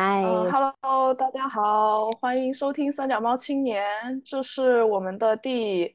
[0.00, 3.82] 嗨，Hello，大家好，欢迎收听三脚猫青年，
[4.24, 5.92] 这是我们的第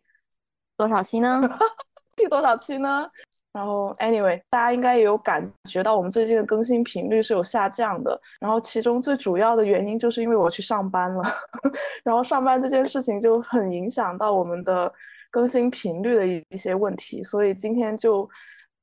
[0.76, 1.42] 多少期呢？
[2.14, 3.08] 第多少期呢？
[3.54, 8.20] 然后，Anyway，大家应该也有感觉到我们最近的更新频率是有下降的。
[8.42, 11.24] 然后，其中最主要的原因就是因为我去上班了，
[12.04, 14.94] 然后上班这件事情就很影响到我们的
[15.32, 17.24] 更新频率的一一些问题。
[17.24, 18.30] 所以今天就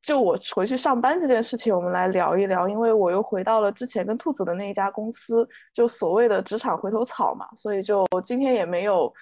[0.02, 2.68] 就我回去上班这件事情，我们来聊一聊。
[2.68, 9.12] 因为我又回到了之前跟兔子的那一家公司，就所谓的职场回头草嘛，所以就今天也没有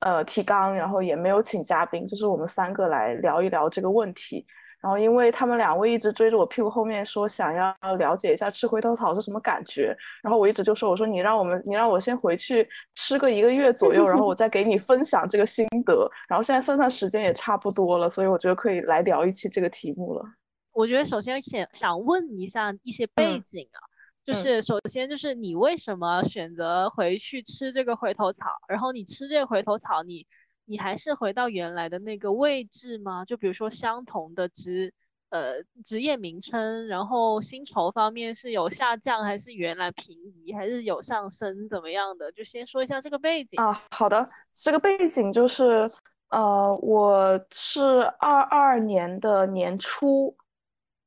[0.00, 4.46] 呃提纲，然后也没有请嘉宾，就是我们三个来聊一聊这个问题。
[4.82, 16.10] 然后，因为他们两位一直追着我屁股后面说想要了解一下吃回头草是什么感觉，然后我一直就说我说你让我们你让我先回去吃个一个月左右，然后我再给你分享这个心得。
[16.28, 20.24] 然后现在算算时间也差不多了，所以我觉得可以来聊一期这个题目了。
[20.72, 23.78] 我觉得首先想想问一下一些背景啊，
[24.26, 28.46] 就是首先就是你为什么选择回去吃这个回头草？
[28.66, 30.26] 然后你吃这个回头草，你。
[30.64, 33.24] 你还是回到原来的那个位置吗？
[33.24, 34.92] 就比如说相同的职，
[35.30, 42.30] 呃，职业名称，然后薪酬方面是有下降，还是原来平移，还是有上升，怎么样的？
[42.32, 43.82] 就先说一下这个背景啊。
[43.90, 45.88] 好的，这个背景就是，
[46.28, 47.80] 呃，我是
[48.20, 50.34] 二二年的年初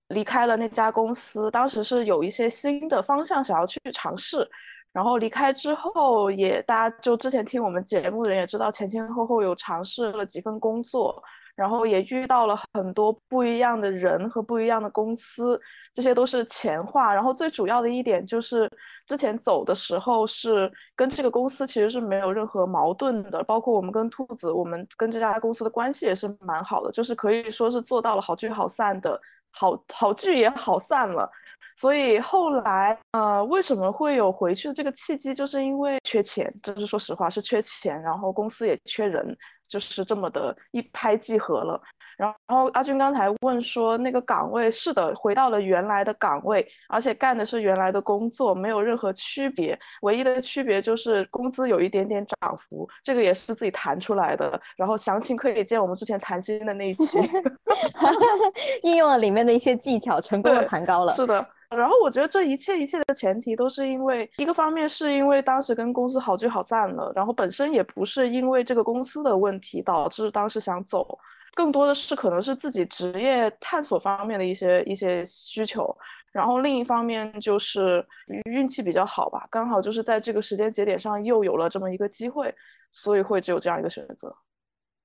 [0.09, 4.47] 离开了那家公司，当时是有一些新的方向想要去尝试。
[4.95, 11.21] 然后离开之后，也大家就之前听我们节目的人也知道，前前后后有尝试了几份工作，
[11.53, 15.59] 然后也遇到了很多不一样的人和不一样的公司，
[15.93, 17.13] 这些都是前话。
[17.13, 18.71] 然后最主要的一点就是，
[19.05, 29.19] 之前走的时候是跟这个公司其实是没有任何矛盾的，包括我们跟兔子，我们跟这家公司的关系也是蛮好的，就是可以说是做到了好聚好散的，
[29.51, 31.29] 好好聚也好散了。
[31.75, 35.33] 所以后来，呃，为什么会有回去的这个契机？
[35.33, 39.35] 就是因为缺钱，就是说实话是缺钱，然后公司也缺人，
[39.67, 41.81] 就是这么的一拍即合了。
[42.17, 54.57] 然后，阿军刚才问说，那个岗位是的，回到了原来的岗位，而且干的是原来的工作，没有任何区别，唯一的区别就是工资有一点点涨幅，这个也是自己谈出来的。
[54.77, 57.19] 然后详情可以见我们之前谈薪的那一期
[58.83, 61.11] 运用了里面的一些技巧，成功的谈高了。
[61.11, 61.45] 是的。
[61.75, 71.17] 然后我觉得这一切一切的前提都是因为一个方面是因为当时跟公司好聚好散了，然后本身也不是因为这个公司的问题导致当时想走，
[71.53, 75.95] 更多的是可能是自己职业探索方面的一些一些需求。
[76.31, 78.05] 然后另一方面就是
[78.43, 82.53] 运气比较好吧，刚好就是在这个时间节点上又有了这么一个机会，
[82.91, 84.29] 所以会只有这样一个选择。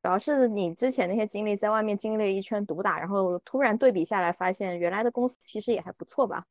[0.03, 6.45] 主要是你之前那些经历，在外面经历了一圈毒打，然后突然对比下来，发现原来的公司其实也还不错吧？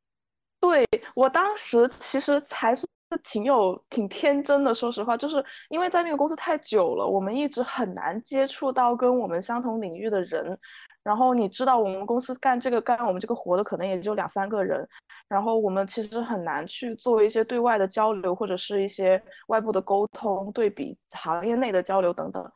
[0.60, 2.86] 对我当时其实还是
[3.24, 10.58] 挺有挺天真的，说实话，就是因为在那个公司太久了，我们一直很难接触到跟我们相同领域的人。
[11.02, 14.86] 然后你知道，我们公司干这个干我们这个活的可能也就两三个人，
[15.28, 22.52] 然后我们其实很难去做一些对外的交流，或者是一些外部的沟通、对比行业内的交流等等。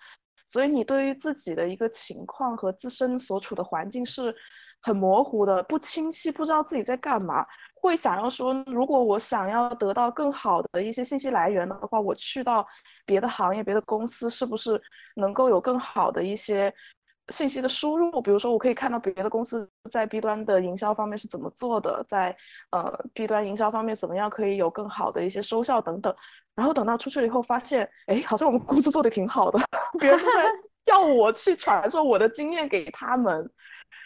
[0.50, 4.32] 所以你对于自己的一个情况和自身所处的环境是
[4.82, 7.46] 很模糊的、不清晰，不知道自己在干嘛。
[7.84, 12.66] 会想要说，如果我想要得到更好的一些信息来源的话，我去到
[13.04, 14.80] 别的行业、别的公司，是不是
[15.16, 16.72] 能够有更好的一些
[17.28, 18.22] 信息的输入？
[18.22, 22.34] 比如说，我可以看到别的公司在 B 端的营销方面是怎么做的，在
[22.70, 26.14] 呃 B 端营销方面怎么样可以有更好的一些收效等等。
[26.54, 29.58] 然后等到出去了以后，发现，哎，好像我们公司做的挺好的，
[30.00, 30.18] 别人
[30.86, 33.50] 要我去传授我的经验给他们。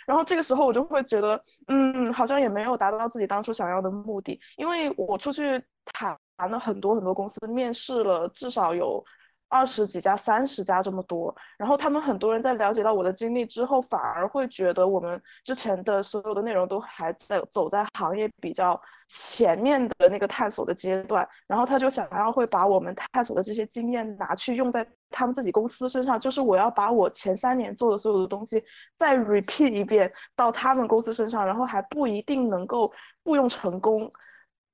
[0.09, 9.05] 然后这个时候我就会觉得，嗯，好像也没有达到自己当初想要的目的，因为我出去谈了很多很多公司，面试了至少有。
[9.49, 28.63] 二十几家、三十家这么多，然后他们很多人在了解到我的经历之后，反而会觉得我们之前的所有的内容都还在走在行业比较前面的那个探索的阶段，然后他就想要会把我们探索的这些经验拿去用在他们自己公司身上，就是我要把我前三年做的所有的东西
[28.99, 32.93] 再 repeat 一遍到他们公司身上，然后还不一定能够
[33.25, 34.11] 雇佣成功。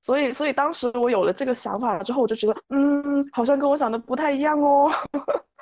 [0.05, 4.87] 所以，所以当时我有了这个想法之后，我就觉得，嗯，好像跟我想的不太一样哦。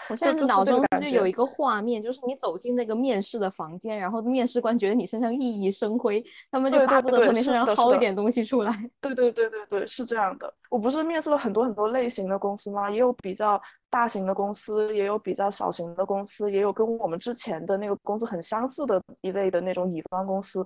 [0.09, 8.73] 我现在脑中就有一个画面，就是你走进那个面试的房间，然后面试官觉得你身上熠熠生辉，他们就巴不得从你身上薅一点东西出来。
[8.99, 10.53] 对对对对对，是这样的。
[10.69, 12.91] 我不是面试了很多很多类型的公司吗？
[12.91, 20.65] 也有比较大型的公司，也有比较小型的公司，也有跟我们之前的那个公司很相似的一类的那种乙方公司。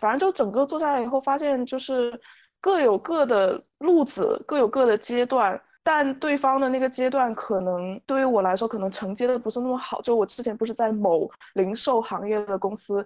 [0.00, 2.20] 反正就整个做下来以后，发现就是。
[2.62, 5.60] 各有各的路子，各有各的阶段。
[5.84, 10.00] 但对方的那个阶段，可能对于我来说，可能承接的不是那么好。
[10.00, 13.04] 就我之前不是在某零售行业的公司，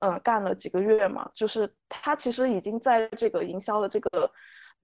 [0.00, 4.28] 嗯，干了几个月嘛，就是他其实已经在这个营销的这个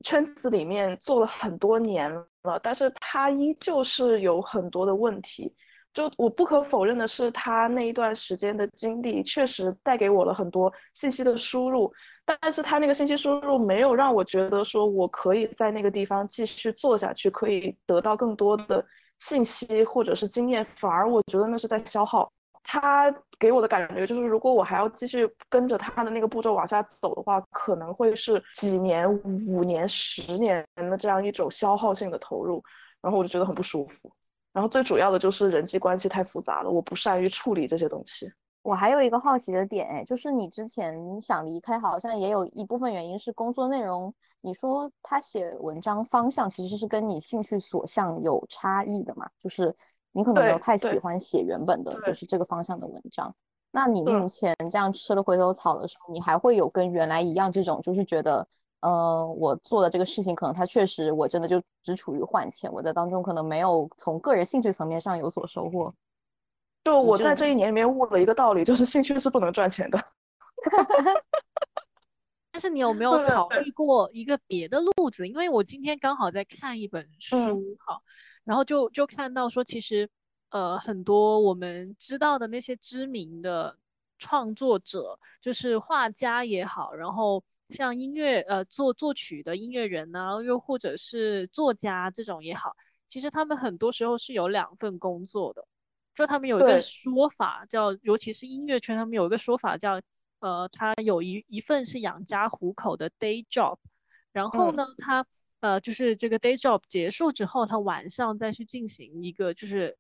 [0.04, 2.08] 圈子里面做了很多年
[2.44, 5.52] 了，但是他依旧是有很多的问题。
[5.92, 11.92] 就我不可否认的是，他那一段时间的经历确实带给我了很多信息的输入。
[12.24, 18.84] 但是他那个信息输入没有让我觉得说我可以在那个地方继续做下去，可以得到更多的
[19.18, 22.30] 信息或者是经验，反而我觉得那是在消耗。
[22.64, 32.62] 他给我的感觉就是，如果我还要继续跟着他的那个步骤往下走的话，可能会是几年、五年、十年的这样一种消耗性的投入，
[33.00, 34.08] 然后我就觉得很不舒服。
[34.52, 38.30] 然后最主要的就是人际关系太复杂了，我不善于处理这些东西。
[38.62, 44.12] 我还有一个好奇的点，哎，就是你之前想离开，好像也有一部分原因是工作内容。
[44.40, 49.28] 你说他写文章方向其实是跟你兴趣所向有差异的嘛？
[49.38, 49.74] 就是
[50.12, 53.34] 你可能没有太喜欢写原本的，就是这个方向的文章。
[53.70, 58.46] 那你目前这样吃了回头草的时候，你还会有跟原来一样这种，就是觉得，
[58.80, 65.92] 呃，我做的这个事情可能它确实我真的就只处于换钱，我在当中可能没有从个人兴趣层面上有所收获。
[66.84, 69.98] 就我在这一年里面悟了一个道理，就是兴趣是不能赚钱的。
[72.50, 75.26] 但是你有没有考虑过一个别的路子？
[75.26, 77.98] 因为我今天刚好在看一本书，哈，
[78.44, 80.06] 然后就就看到说，其实
[80.50, 83.78] 呃很多我们知道的那些知名的
[84.18, 92.76] 创作者，就是画家也好，然后像音乐呃作作曲的音乐人呢，又或者是作家这种也好，
[93.08, 95.66] 其实他们很多时候是有两份工作的。
[96.14, 100.00] 就他们有一个说法叫，尤其是音乐圈，他们有一个说法叫，
[100.40, 103.76] 呃，他有一一份是养家糊口的 day job，
[104.32, 105.24] 然后呢，他
[105.60, 109.96] 呃，就是这个 day job 结束之后，他晚上再去进行一个，就是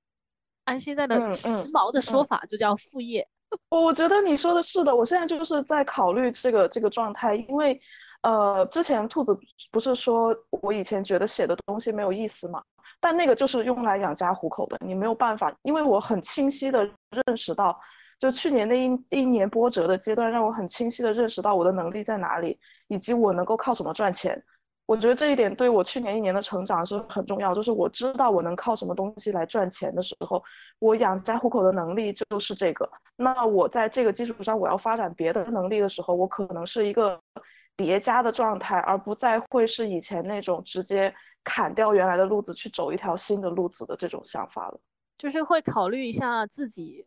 [0.64, 3.26] 按现在的时髦的说法，就叫副业。
[3.70, 7.80] 我觉得你说的是的，我现在就是在考虑这个这个状态，因为
[8.22, 9.38] 呃，之前兔子
[9.70, 12.62] 不是说我以前觉得写的东西没有意思吗？
[13.02, 16.88] 但那个就是用来养家糊口的，你没有办法，因为我很清晰的
[17.26, 17.76] 认识到，
[18.20, 22.56] 就去年那一一年波折的阶段，让我很清晰的认识到我的能力在哪里，
[22.86, 24.40] 以及我能够靠什么赚钱。
[24.86, 30.40] 我觉得这一点对我去年一年的成长是很重要，就是我知道我能靠什么东西来赚钱的时候，
[30.78, 32.88] 我养家糊口的能力就是这个。
[33.16, 37.20] 那我在这个基础上，我要发展别的能力的时候，我可能是一个
[37.76, 41.12] 叠加的状态，而不再会是以前那种直接。
[41.44, 44.80] 砍掉原来的路子去走一条新的路子的这种想法了，
[45.18, 47.06] 就是会考虑一下自己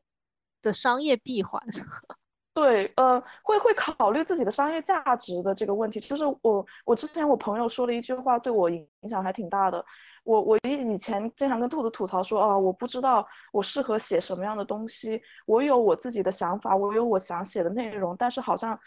[0.62, 1.62] 的商业闭环。
[2.54, 6.00] 对，呃，会会考虑自己的商业价值的这个问题。
[6.00, 9.86] 就是我我之前我朋友说了一句话，对我影响还挺大的。
[10.24, 18.80] 我我以以前经常跟兔子吐槽说啊，我不知道我适合写什么样的东西，我有我自己的想法，我有我想写的内容，但是好像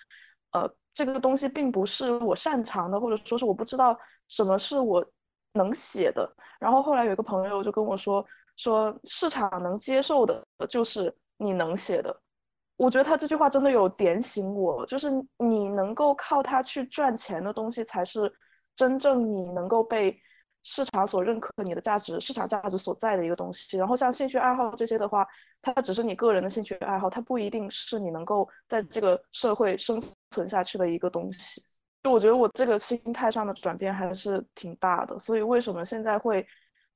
[0.53, 3.95] 呃这个东西并不是我擅长的，或者说是我不知道
[4.29, 5.07] 什么是我。
[5.59, 6.27] 能写的，
[6.59, 8.25] 然后后来有一个朋友就跟我说，
[8.57, 12.19] 说市场能接受的就是你能写的。
[12.77, 18.33] 我觉得他这句话真的有点醒我，就是你能够靠它去赚钱的东西，才是
[18.77, 20.17] 真正你能够被
[20.63, 23.77] 市场所认可你的价值，市场价值所在的一个东西。
[23.77, 25.27] 然后像兴趣爱好这些的话，
[25.61, 30.01] 它只是你个人的兴趣爱好，它不一定是你能够在这个社会生
[30.31, 31.61] 存下去的一个东西。
[32.09, 36.47] 就我觉得我这个心态上的转变还是挺大的，所以为什么现在会，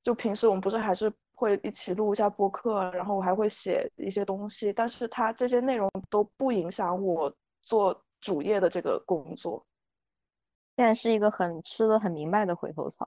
[0.03, 9.63] 就平时我们不是还是会一起录一下播客，然后我还会写一些东西，但是它这些内容都不影响我做主业的这个工作。
[10.79, 13.07] 现在是一个很吃的很明白的回头草。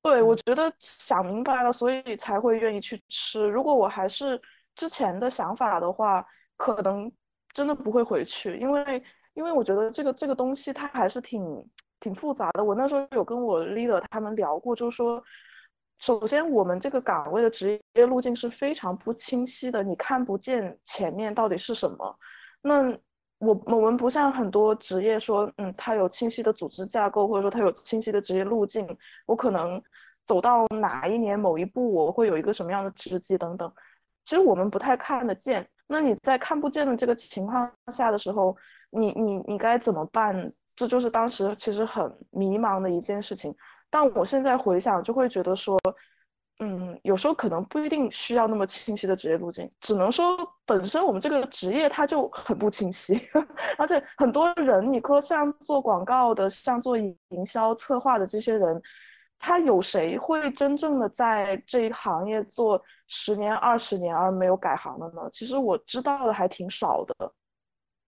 [0.00, 3.46] 对，我觉得想明白了，所以才会愿意去吃。
[3.46, 4.40] 如果我还是
[4.74, 7.12] 之前的想法的话，可能
[7.52, 9.04] 真的不会回去，因为。
[9.34, 11.42] 因为我觉得这个这个东西它还是挺
[12.00, 12.64] 挺复杂的。
[12.64, 15.22] 我那时候有跟我 leader 他们聊过，就是说，
[15.98, 22.18] 首先我们这个岗位的职业路径是非常不清晰的，你看不见前面到底是什么。
[22.62, 22.96] 那
[23.38, 28.86] 我我们不像很多职业说，嗯，它有清晰的组织架构，或者说它有清晰的职业路径。
[29.26, 29.82] 我可能
[30.24, 33.70] 走到哪一年某一步，我会有一个什么样的职级等等。
[34.24, 35.68] 其实我们不太看得见。
[35.86, 38.56] 那你在看不见的这个情况下的时候，
[38.94, 40.52] 你你你该怎么办？
[40.76, 43.54] 这就是当时其实很迷茫的一件事情。
[43.90, 45.78] 但我现在回想，就会觉得说，
[46.58, 50.36] 嗯，有时候可能不一定需要那么清晰的职业路径，只能说
[50.66, 53.20] 本身我们这个职业它就很不清晰，
[53.78, 58.82] 而且很多人，你说像做广告的，像做营销策划的这些人，
[59.38, 65.28] 他有谁会真正的在这一行业做十年、二十年而没有改行的呢？
[65.30, 67.32] 其实我知道的还挺少的。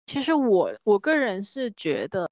[0.06, 2.28] 其实我我个人是觉得。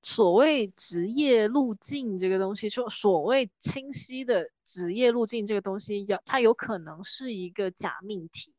[0.00, 8.54] 所谓职业路径这个东西，说所谓清晰的职业路径这个东西，要它有可能是一个假命题，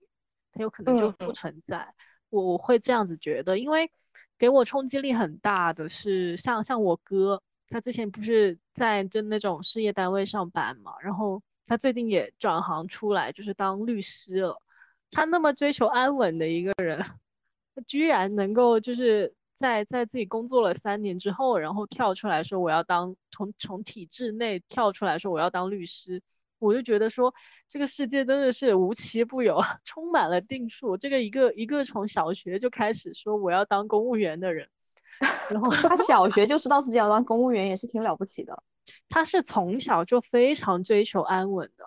[0.52, 1.88] 它有可能就不存在。
[2.30, 3.90] 我我会这样子觉得，因为
[4.38, 14.62] 给我冲击力很大的是，像像我哥，他之前不是在就那种事业单位上班嘛，然后他最近也转行出来，就是当律师了。
[15.10, 17.04] 他那么追求安稳的一个人，
[17.80, 19.34] 他居然能够就是。
[19.60, 26.22] 在在自己工作了三年之后，然后跳出来说我要当从从体制内跳出来说我要当律师，
[26.60, 27.34] 我就觉得说
[27.68, 30.96] 这个世界真的是无奇不有， 充满了定数。
[30.96, 34.66] 这个一个一个从小学就开始说我要当公务员的人，
[35.52, 38.64] 然后他小学就知道自己要当公务员，也是挺了不起的。
[39.10, 41.84] 他是从小就非常追求安稳的，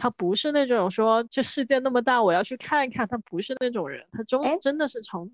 [0.00, 5.30] 他不是那种说这世界那么大我要去看一看，他不是那种人，他中真的是从。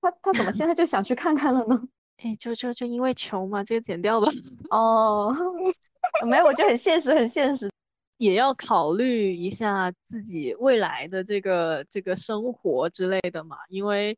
[0.00, 1.82] 他他怎么现在就想去看看了呢？
[2.22, 4.30] 哎，就就就因为穷嘛，这个剪掉吧。
[4.70, 5.34] 哦，
[6.24, 7.68] 没有，我就很现实，很现实，
[8.18, 13.56] 也要考虑一下自己未来的这个这个生活之类的嘛。
[13.68, 14.16] 因为，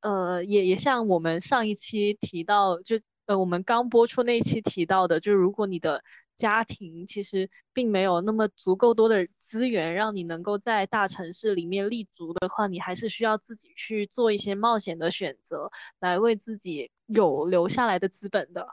[0.00, 6.02] 呃，也也像我们上一期提到，就呃我们刚播出那一期提到的，就是如果你的。
[6.36, 18.66] 家庭其实并没有那么足够多的资源，让你能够在大城市里面立足的话，你还是需要自己去做一些冒险的选择，来为自己有留下来的资本的。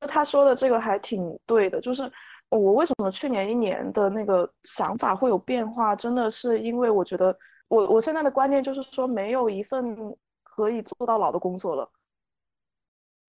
[0.00, 2.10] 他说的这个还挺对的，就是
[2.50, 7.36] 我为什么去年一年的那个想法会有变化，真的是因为我觉得
[7.68, 9.96] 我我现在的观念就是说，没有一份
[10.42, 11.90] 可以做到老的工作了。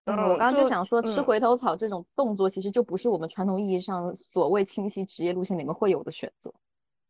[0.10, 6.54] 我刚刚就想说，吃回头草这种动作，其实就不是我们传统意义上所谓清晰职业路线里面会有的选择，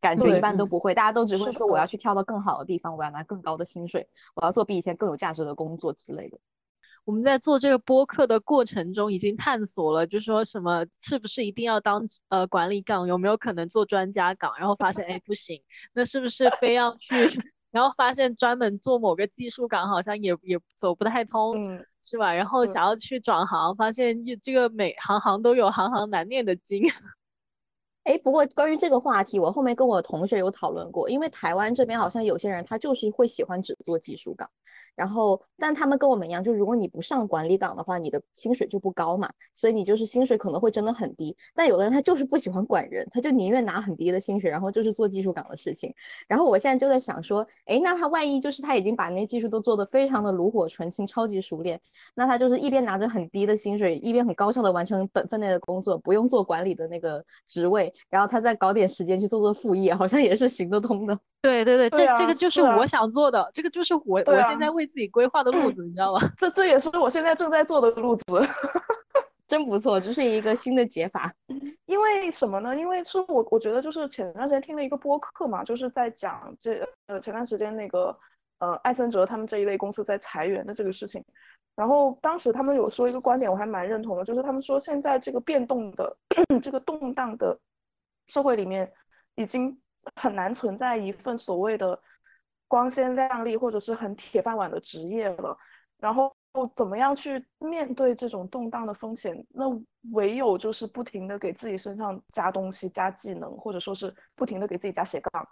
[0.02, 6.38] 感觉一般都不会，大家都只会说我要去跳到更好的地方，我要拿更高的薪水，我要做比以前更有价值的工作之类的。
[7.06, 15.60] 我们在做这个播客的过程中，已经探索了，就说什么是不是一定要当呃管理岗，有没有可能做专家岗，然后发现哎不行，
[15.94, 17.16] 那是不是非要去，
[17.72, 21.80] 然后发现专门做某个技术岗好像也也走不太通。
[22.02, 22.34] 是吧？
[22.34, 26.82] 然后想要去转行，发现这个每行行都有行行难念的经。
[28.06, 34.50] 哎，不过关于这个话题，我后面跟我同学有讨论过，因为台湾这边好像有些人他就是会喜欢只做技术岗，
[34.96, 41.36] 然后但他们跟我们一样，就如果你不上管理岗的话，你的薪水就不高嘛，所以你就是薪水可能会真的很低。
[41.54, 45.94] 但有的人他就是不喜欢管人，他就宁愿拿很低的薪水，然后就是做技术岗的事情。
[46.28, 51.80] 然后我现在就在想说，哎，那他万一就是他已经把那些技术都做得非常的炉火纯青、超级熟练，
[52.16, 57.89] 那他就是一边拿着很低的薪水，一边很高效的完成本分内的工作，不用做管理的那个职位。
[58.10, 61.18] 然后他再搞点时间去做做副业，好像也是行得通的。
[61.42, 66.20] 对对对，这这个就是我想做的，这个就是我我现在为自己规划的路子，你知道吗？
[66.38, 68.24] 这这也是我现在正在做的路子，
[69.48, 71.34] 真不错，这是一个新的解法。
[71.86, 72.76] 因为什么呢？
[72.76, 78.16] 因为是我我觉得就是前段时间听了一个播客嘛，就是在讲这呃前段时间那个
[78.60, 81.24] 呃艾森哲他们这一类公司在裁员的这个事情。
[81.76, 86.16] 然后当时他们有说一个观点，我还蛮认同的，就是他们说现在这个变动的
[86.62, 87.58] 这个动荡的
[88.30, 88.90] 社会里面，
[89.36, 89.78] 已经
[90.16, 92.02] 很难存在一份所谓的
[92.68, 95.58] 光鲜亮丽或者是很铁饭碗的职业了。
[95.98, 96.34] 然后
[96.74, 99.46] 怎么样去面对这种动荡的风险？
[99.50, 99.66] 那
[100.12, 105.46] 唯有就是不停的给自己身上加东西、加技能，或者说是不停的给自己加斜杠，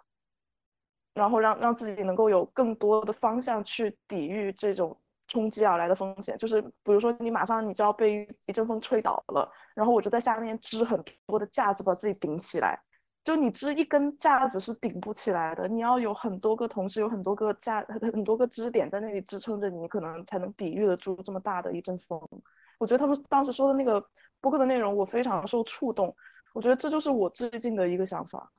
[1.14, 4.98] 然后让让自己能够有更多的方向去抵御这种。
[5.30, 12.80] 冲击而来的风险，就是比如说你马上你就要被一阵风吹倒了，然后我就在下面支很多的架子把自己顶起来。
[13.24, 22.20] 就你支一根架子是顶不起来的，你要有很多个同事，有很多个架，很多个支点在那里支撑着你，可能才能抵御得住这么大的一阵风。
[22.80, 24.04] 我觉得他们当时说的那个
[24.42, 26.16] 播客的内容，我非常受触动。
[26.54, 28.52] 我觉得这就是我最近的一个想法。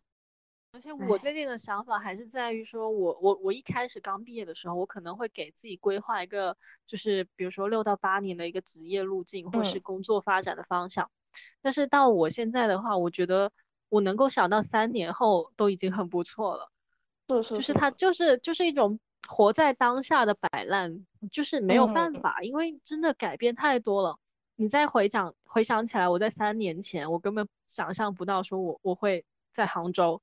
[0.78, 6.56] 而且我最近的想法还是在于说，我我我一开始刚毕业的时候，我可能会给自己规划一个，
[6.86, 11.10] 就是比如说六到八年的一个职业路径，或是工作发展的方向。
[11.60, 13.50] 但是到我现在的话，我觉得
[13.88, 16.70] 我能够想到三年后都已经很不错了。
[17.26, 18.96] 是是，就是它就是就是一种
[19.28, 24.16] 活在当下的摆烂，就是没有办法，因为真的改变太多了。
[24.54, 30.22] 你再回想回想起来，我在三年前，我根本想象不到说我我会在杭州。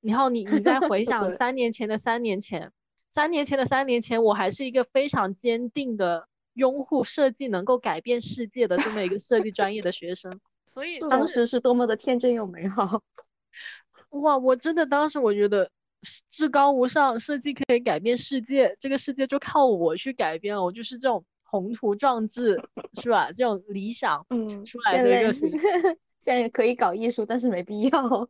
[0.00, 2.70] 然后你你再回想三年前的三年前，
[3.10, 10.40] 三年前的三年前，我还是一个非常坚定的拥护设计能够改变世界的这么一个设计专业的学生。
[10.66, 13.02] 所以当时是多么的天真又美好。
[14.10, 15.70] 哇，我真的当时我觉得
[16.28, 20.62] 至高无上，设计可以改变世界，这个世界就靠我去改变了。
[20.62, 22.60] 我就是这种宏图壮志，
[23.02, 23.30] 是吧？
[23.32, 25.32] 这种理想，嗯，出来的一个
[26.20, 28.28] 现在可以搞艺术，但是没必要。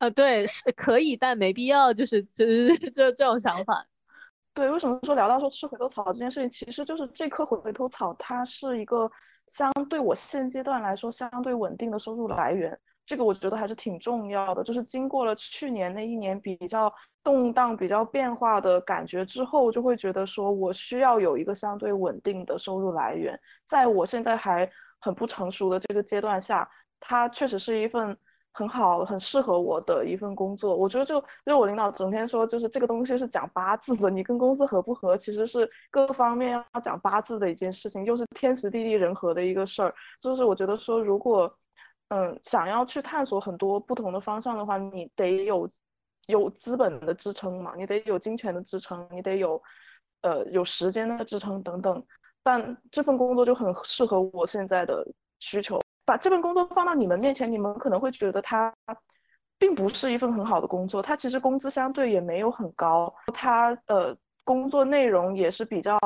[0.00, 3.84] 啊，对，是可以，但没必要，就是就是 这这种想法。
[4.54, 9.10] 对，为什么说聊到说吃回头草这件事情，其实就是这颗回头草，它是一个
[9.46, 12.76] 相对我现阶段来说相对稳定的收入来源。
[13.04, 16.92] 这个我觉得还是挺重要的，就是经过了去年那一年比较
[17.22, 23.38] 动荡、比较变化的感觉之后，就会觉得说我需要有一个相对稳定的收入来源。
[23.66, 28.16] 在我现在还很不成熟的这个阶段下，它确实是一份
[28.52, 30.76] 很好、很适合我的一份工作。
[30.76, 39.94] 我觉得就就我领导整天说，就是这个东西是讲八字的，你跟公司合不合，其实是各方面要讲八字的一件事情，又是天时地利人和的一个事儿。
[40.20, 41.52] 就是我觉得说，如果
[42.08, 45.68] 嗯，想要去探索很多不同的方向的话，你得有
[46.26, 49.62] 有资本的支撑嘛，你得有金钱的支撑，你得有
[50.22, 52.04] 呃有时间的支撑等等。
[52.42, 55.06] 但这份工作就很适合我现在的
[55.38, 55.78] 需求。
[56.04, 58.72] 把这份工作放到你们面前，你们可能会觉得它
[59.58, 65.98] 并不是一份很好的工作，它其实工资相对也没有很高，它呃工作内容也是比较。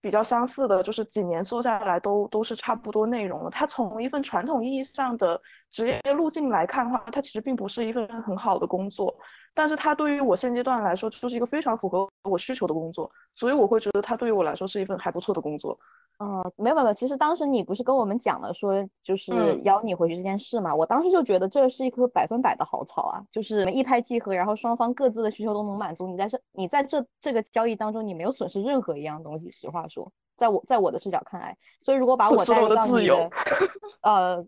[0.00, 3.50] 比较相似的，就是几年做下来都都是差不多内容了。
[3.50, 5.38] 它从一份传统意义上的
[5.72, 9.12] 职业路径来看的话，它其实并不是一份很好的工作。
[9.52, 15.76] 但是它对于我现阶段来说，就是一个非常符合我需求的工作，所以我会觉得它对于我来说是一份还不错的工作。
[16.18, 20.74] 嗯，没有没有，其实当时你不是跟我们讲了说，就是邀你回去这件事嘛？
[20.74, 26.08] 我当时就觉得这是一棵百分百的好草啊，就是一拍即合，然后双方各自的需求都能满足。
[26.08, 29.50] 你在这，你在这这个交易当中，你没有损失任何一样东西。
[29.50, 33.30] 实话说，在我在我的视角看来，所以如果把我带入到你的，
[34.02, 34.44] 呃。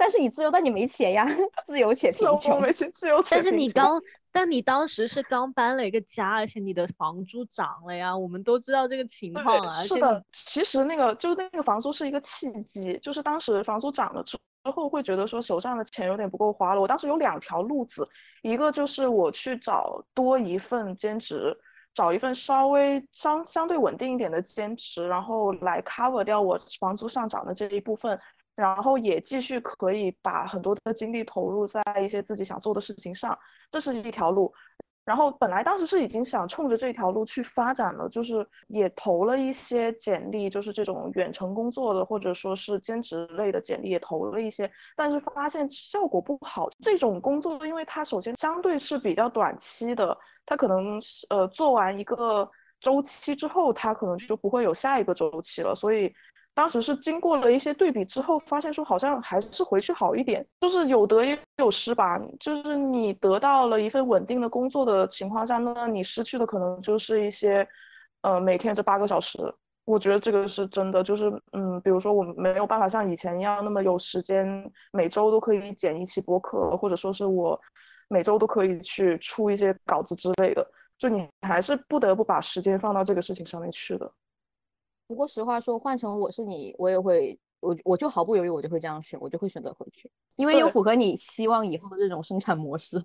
[0.00, 1.26] 但是你自由，但你没钱呀，
[1.66, 2.58] 自由且贫穷。
[2.58, 4.00] 没钱，自由 且但是你刚，
[4.32, 8.16] 但你当时是刚搬了一个家，而且你的房租涨了呀。
[8.16, 9.82] 我们都知道这个情况啊。
[9.84, 16.80] 是的，其实那个就是那个房租是一个契机，就是当时房租涨了之之后，会觉得说手上的钱有点不够花了。
[16.80, 18.08] 我当时有两条路子，
[18.42, 21.54] 一个就是我去找多一份兼职，
[21.94, 28.18] 找一份稍微相相对稳定一点的兼职，然后来 cover 掉我房租上涨的这一部分。
[28.60, 33.36] 然后也继续可以把很多的精力投入在一些自己想做的事情上，
[33.70, 34.52] 这是一条路。
[35.02, 46.68] 然后本来当时是已经想冲着这条路去发展了，就是也投了一些简历，就是这种远程工作的或者说是兼职类的简历也投了一些，但是发现效果不好。
[46.80, 56.12] 这种工作，因为它首先相对是比较短期的，它可能呃做完一个周期之后，它可能就不会有下一个周期了，所以。
[56.60, 62.20] 当时是经过了一些对比之后，发现说好像还是回去好一点，就是有得也有失吧。
[62.38, 67.66] 就是你得到了一份稳定的工作的情况下，那你失去的可能就是一些，
[68.20, 69.38] 呃，每天这八个小时。
[69.86, 77.58] 我觉得这个是真的，就是嗯，比如说我没有办法像以前一样那么有时间，每周都可以剪一期播客，或者说是我
[78.08, 80.70] 每周都可以去出一些稿子之类的。
[80.98, 84.12] 就你还是不得不把时间放到这个事情上面去的。
[85.10, 93.02] 不过实话说，换成我是你，我也会，我我就毫不犹豫，我就会这样选，我就会选择回去，因为又符合你希望以后的这种生产模式。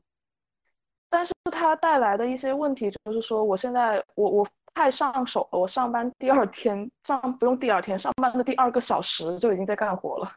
[1.10, 10.30] 但是它带来的一些问题就是说，我现在我我太上手了，我上班第二天上不用第二天上班的第二个小时就已经在干活了，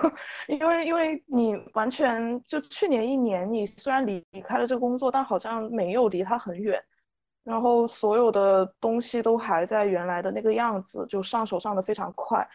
[0.48, 6.82] 因为因为你完全就去年一年，你虽然离离开了这个工作，但好像没有离它很远。
[7.44, 12.46] 然后所有的东西都还在原来的那个样子，就上手上的非常快。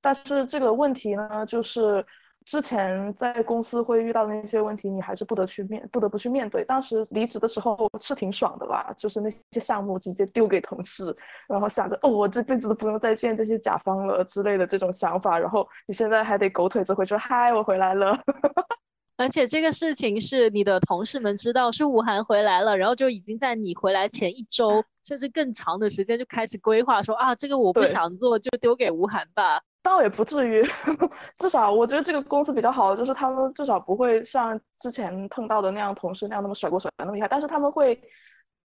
[0.00, 2.04] 但是这个问题呢，就是
[2.44, 6.62] 之前在公司会遇到的那些问题，你还是不得去面，不得不去面对。
[6.62, 11.10] 当时离职的时候是挺爽的吧，就是那些项目直接丢给同事，
[11.48, 15.38] 然后想着哦，我这辈子都不用再见这些甲方了之类的这种想法。
[15.38, 18.14] 然后你现在还得狗腿子回去，嗨，我回来了。
[19.16, 29.62] 而且这个事情是你的同事们知道是吴涵回来了，然后就已经在你回来前一周甚至更长的时间就开始规划说啊，这个我不想做，就丢给吴涵吧。
[29.84, 30.66] 倒也不至于，
[31.38, 38.00] 至少我觉得这个公司比较好，就是他们至少不会像之前碰到的那样同事那样那么甩锅甩的那么厉害，但是他们会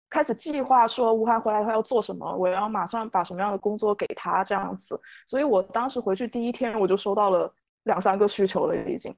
[0.10, 5.00] 开始计划说吴涵回来以后要做什么，我要马上把什么样的工作给他这样子。
[5.28, 9.14] 所以我当时回去第一天我就收到了两三个需求了已经，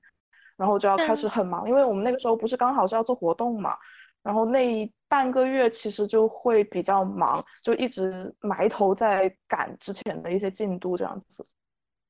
[0.62, 3.76] 然后就要开始很忙，因为我们那个时候不是刚好是要做活动嘛，
[4.22, 11.44] 然后那半个月其实就会比较忙，就一直埋头在赶之前的一些进度这样子。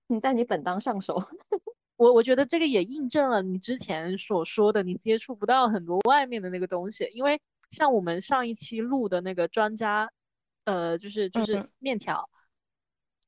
[0.08, 1.18] 你但你本当上手。
[1.96, 7.10] 我我觉得这个也印证了你之前所说的，你接触不到很多外面的那个东西。
[7.14, 10.10] 因为像我们上一期录的那个专家，
[10.66, 12.28] 呃，就是就是面条，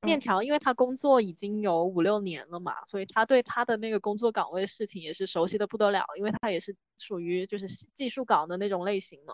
[0.03, 6.03] 面条，因为他工作已经有五六年了嘛，所以他对他的那个工作岗位事情也是熟悉的不得了。
[6.17, 9.33] 因为他也是属于就是技术岗的那种类型的，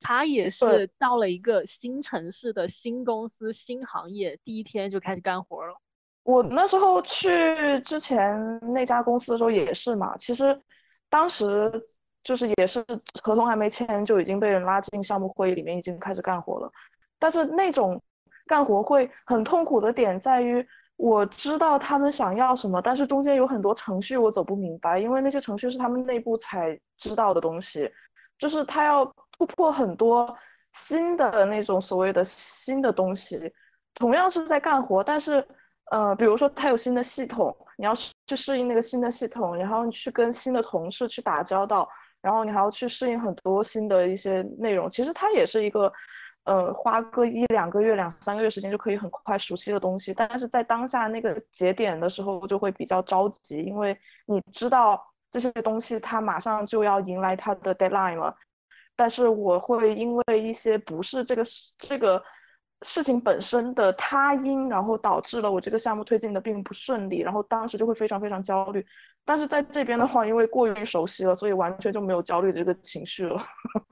[0.00, 5.74] 他也是到了一个新城市的新公司、新行业，第一天就开始干活了。
[6.22, 10.58] 我那时候去之前那家公司的时候也是嘛，其实
[11.10, 11.70] 当时
[12.22, 12.82] 就是也是
[13.22, 16.70] 合同还没签就已经被人拉进项目会议里面，已经开始干活了。
[17.18, 18.00] 但是那种
[18.46, 27.90] 干活会很痛苦的点在于，我知道他们想要什么，但是中间有很多程序我走不明白，因为那些程序是他们内部才知道的东西，
[28.38, 29.04] 就是他要
[29.38, 30.36] 突破很多
[30.74, 33.52] 新的那种所谓的新的东西，
[33.94, 35.46] 同样是在干活，但是。
[35.90, 41.86] 呃，比如说他有新的系统，你要去适应那个新的系统，然后你去跟新的同事去打交道，
[42.22, 44.88] 然后你还要去适应很多新的一些内容。
[44.88, 45.92] 其实它也是一个，
[46.44, 50.14] 呃，花个一两个月、两三个月时间就可以很快熟悉的东西。
[50.14, 58.34] 但是在当下那个节点的时候，就会比较着急，因为你知道这些东西它马上就要迎来它的 deadline 了。
[58.96, 61.44] 但是我会因为一些不是这个
[61.78, 62.22] 这个。
[62.84, 68.84] 事情本身的他因，然后导致了我这个项目推进的并不顺利，然后当时就会非常非常焦虑。
[69.24, 73.42] 但是在这边的话，因为过于熟悉了，所以完全就没有焦虑这个情绪了，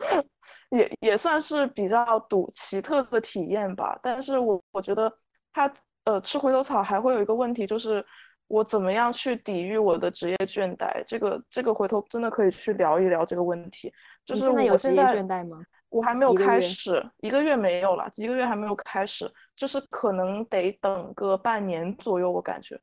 [0.71, 3.99] 也也算是比较独奇特的体验吧。
[4.03, 5.11] 但是我我觉得
[5.55, 5.73] 他
[6.05, 8.05] 呃吃回头草还会有一个问题，就是
[8.47, 11.03] 我怎么样去抵御我的职业倦怠？
[11.07, 13.91] 这个这个回头真的可以去聊一聊这个问题。
[14.27, 15.65] 就是我现在有职业倦怠吗？
[15.93, 22.81] 我还没有开始，一个月没有了，一个月还没有开始，就是可能得等个半年左右，我感觉。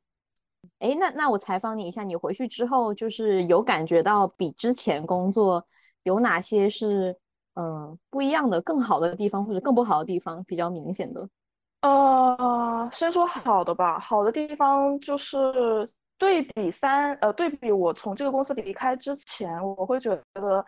[0.78, 5.66] 哎，那那我采访你一下，你回去之后就是有感觉到比之前工作
[6.04, 7.16] 有哪些是
[7.54, 11.28] 嗯不一样的、更好的地方，或者更不好的地方比较明显的？
[11.82, 15.36] 呃，先说好的吧，好的地方就是
[16.16, 20.64] 对比三，呃，对比我从这个公司离开之前，我会觉得。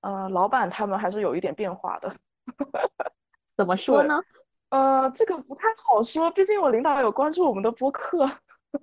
[0.00, 2.14] 呃，老板他们还是有一点变化的，
[3.56, 4.20] 怎么说呢？
[4.70, 8.28] 呃，这个不太好说，毕竟我领导有关注我们的播客。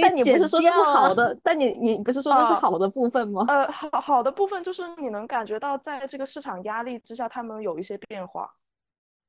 [0.00, 1.38] 但你不是说这是好的？
[1.42, 3.44] 但你你不是说这是好的部分吗？
[3.46, 8.50] 呃，好好的部分就是你能感觉到，在这个市场压力之下，他们有一些变化，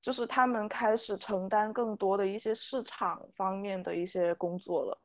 [0.02, 4.98] 就是他们开始承担更多的一些市场方面的一些工作了。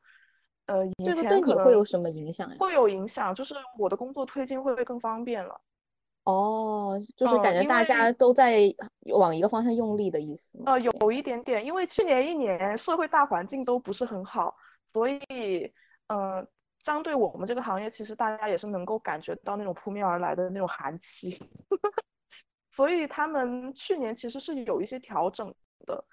[0.68, 2.56] 呃，这个对你会有什么影响呀？
[2.58, 5.58] 会有影响，就是我的工作推进会更方便了。
[6.24, 8.62] 哦，就是感觉大家都在
[9.14, 10.62] 往一个方向用力的意思。
[10.66, 14.54] 呃，有有一点点，因为去年一年社会大环境都不是很好，
[14.92, 15.72] 所以，
[16.08, 16.46] 呃，
[16.84, 21.38] 相对我们这个行业，其实大家也是能够感觉到那种扑面而来的那种寒气，
[22.68, 25.50] 所以他们去年其实是有一些调整
[25.86, 26.04] 的。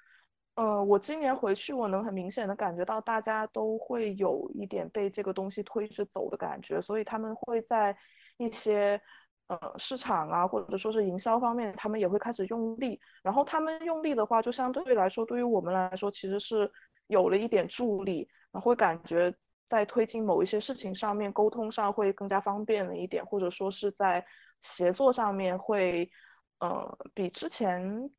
[0.56, 7.94] 呃，我今年回去，我能很明显的感觉到大家都会有一点被这个东西推着走的感觉，所以他们会在
[8.38, 9.00] 一些
[9.48, 12.98] 呃市场啊，或者说是营销方面，他们也会开始用力。
[13.22, 16.72] 然后他们用力的话，就相对来说，对于我们来说，其实是
[17.08, 19.34] 有了一点助力，然后会感觉
[19.68, 24.26] 在推进某一些事情上面，沟通上会更加方便了一点，或者说是在
[24.62, 26.10] 协作上面会
[26.60, 28.10] 呃比之前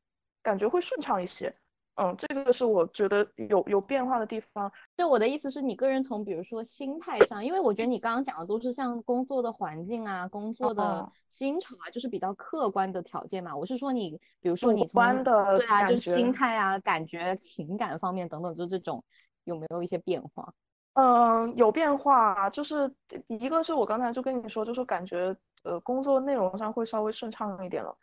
[0.42, 1.50] 感觉会顺畅一些。
[1.96, 4.70] 嗯，这个是我觉得有有变化的地方。
[4.96, 13.56] 就我的意思是你个人从比如说心态上，因为我觉得你刚刚讲的都是像工作的环境啊、工作的薪酬啊，就是比较客观的条件嘛。
[13.56, 19.02] 我是说你，比如说你从的对啊，就是心态啊、感觉、情感方面等等，就这种
[19.44, 20.52] 有没有一些变化？
[20.94, 22.92] 嗯，有变化，就是
[23.26, 27.96] 一个是我刚才就跟你说，就是感觉呃工作内容上会稍微顺畅一点了。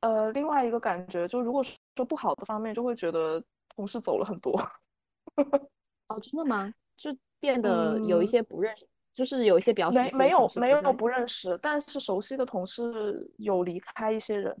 [0.00, 1.64] 呃，另外一个感觉就，如果
[1.96, 3.42] 说不好的方面，就会觉得
[3.74, 4.52] 同事走了很多。
[6.08, 6.72] 哦，真的吗？
[6.96, 14.54] 就变得有一些不认识，就是有一些比较没没有没有不认识，但是熟悉的同事有离开一些人，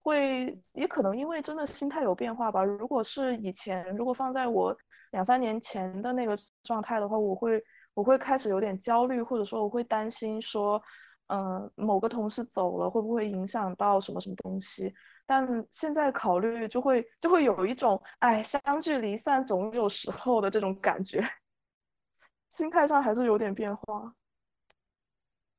[0.00, 2.64] 会也可能因为真的心态有变化吧。
[2.64, 4.76] 如果是以前，如果放在我
[5.12, 7.62] 两三年前的那个状态的话，我会
[7.94, 10.82] 我会开始有点焦虑，或者说我会担心说。
[11.28, 14.94] 嗯，某个同事走了，会不会影响到什么什么东西？
[15.26, 21.20] 但现在考虑就会就会有一种，哎，相聚离散总有时候的这种感觉，
[22.50, 24.14] 心态上还是有点变化。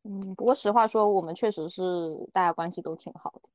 [0.03, 1.83] 嗯，不过实话说，我们确实是
[2.31, 3.49] 大家关系都挺好的。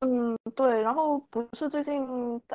[0.00, 0.82] 嗯，对。
[0.82, 2.06] 然后不是最近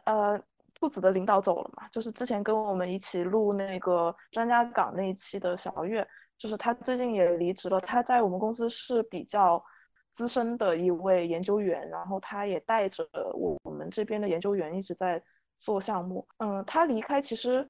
[0.05, 0.39] 呃，
[0.75, 1.87] 兔子的领导走了嘛？
[1.89, 6.07] 就是之前跟我们一起录那个专家岗那一期的小月，
[6.43, 7.79] 就是他最近也离职了。
[7.79, 9.63] 他在我们公司是比较
[10.11, 15.23] 资深的一位研究员，然后他也带着我我们这边的研究员一直在
[15.57, 16.27] 做项目。
[16.39, 17.65] 嗯，他离开其实。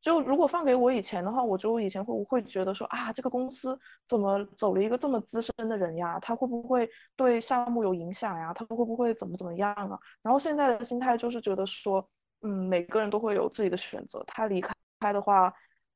[0.00, 3.76] 就如果放给我以前的话，我就以前会会觉得说啊，这个公司
[4.06, 6.20] 怎么走了一个这么资深的人呀？
[6.20, 8.52] 他会不会对项目有影响呀？
[8.54, 9.98] 他会不会怎么怎么样啊？
[10.22, 12.08] 然后现在的心态就是觉得说，
[12.42, 14.22] 嗯，每个人都会有自己的选择。
[14.24, 15.52] 他离开的话，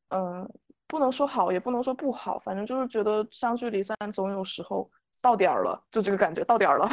[0.08, 0.52] 嗯，
[0.92, 4.86] 不能说好，也不能说不好，反正就是觉得相聚离散总有时候
[5.22, 6.86] 到点儿了，就这个感觉到点儿了，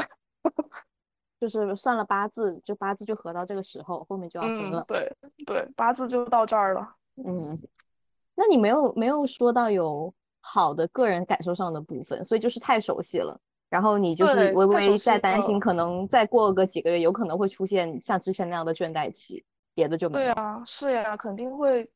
[1.38, 4.82] 就是算了八字，就八字就合到这个时候，后面就要分了。
[4.88, 5.14] 对
[5.46, 6.96] 对，八字就到这儿了。
[7.26, 7.36] 嗯，
[8.36, 13.38] 那你没有没有说到有好的个人感受上的部分，所以就是太熟悉了。
[13.70, 19.44] 然后你就是微微在担心，可能再过个几个月，有可能会出现像之前那样的倦怠期。
[19.76, 20.26] 别的就没有。
[20.26, 21.90] 对啊，是呀，肯定会，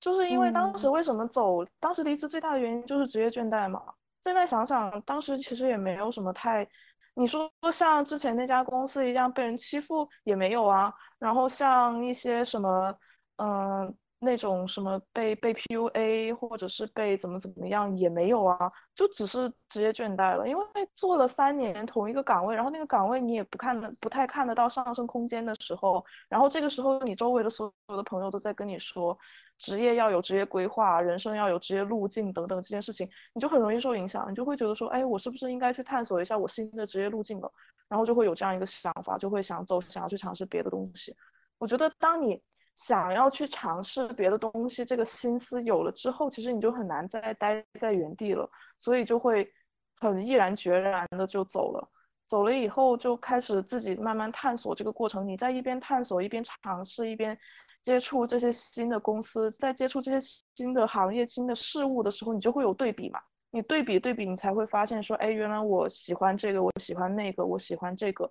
[0.00, 3.82] 就是因为当时为什么走，当时离职最大的原因就是职业倦怠嘛。
[4.24, 6.66] 现在想想，当时其实也没有什么太，
[7.14, 10.92] 你说像之前那家公司一样被人欺负也没有啊。
[11.18, 12.94] 然后像一些什么，
[13.36, 13.94] 嗯。
[14.20, 20.48] 那种什么被被 PUA 或者是被怎么怎么样也没有啊，就只是职业倦怠了。
[20.48, 20.64] 因为
[20.96, 29.16] 做了三年同一个岗位，然后那个岗位你也不看不太看得到上升空间的时候，然后这个时候你周围的所有的朋友都在跟你说，
[29.56, 37.48] 职业要有职业规划，人生要有职业路径等等这件事情，你就很容易受影响，你就会觉得说，哎，我是不是应该去探索一下我新的职业路径了？
[37.88, 41.14] 然后就会有这样一个想法，就会想走，想要去尝试别的东西。
[41.58, 42.42] 我觉得当你。
[42.78, 49.50] 想要去尝试别的东西，这个心思有了之后，其实你就很难再待在原地了，所以就会
[49.96, 51.90] 很毅然决然的就走了。
[52.28, 55.26] 走了以后，就开始自己慢慢探索这个过程。
[55.26, 57.36] 你在一边探索，一边尝试，一边
[57.82, 63.18] 接触这些新的公司，在接触这些新的行业、新的事物的时候，你就会有对比嘛？
[63.50, 68.30] 你对比对比，你才会发现说，哎，原来我喜欢这个，我喜欢那个，我喜欢这个。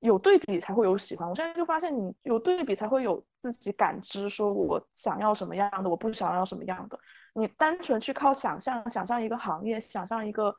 [0.00, 1.28] 有对比才会有喜欢。
[1.28, 6.98] 我现在就发现，你有对比才会有自己感知，说我想要什么样的，我不想要什么样的。
[7.34, 10.54] 你单纯去靠想象，想象一个行业，想象一个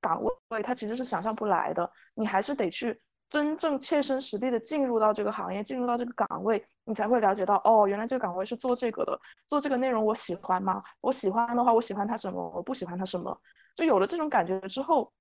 [0.00, 1.88] 岗位，它其实是想象不来的。
[2.14, 10.82] 你还是得去真正切身实地的进入到这个行业，进入到这个岗位，你才会了解到，哦，原来这个岗位是做这个的，做这个内容我喜欢吗？
[11.00, 12.50] 我喜欢的话，我喜欢它什么？
[12.56, 13.38] 我不喜欢它什么？
[13.74, 15.12] 就有了这种感觉之后，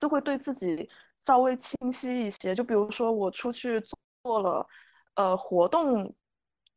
[0.00, 0.88] 就会对自己。
[1.26, 3.82] 稍微清晰一些，就比如说我出去
[4.22, 4.66] 做了，
[5.14, 6.02] 呃，活动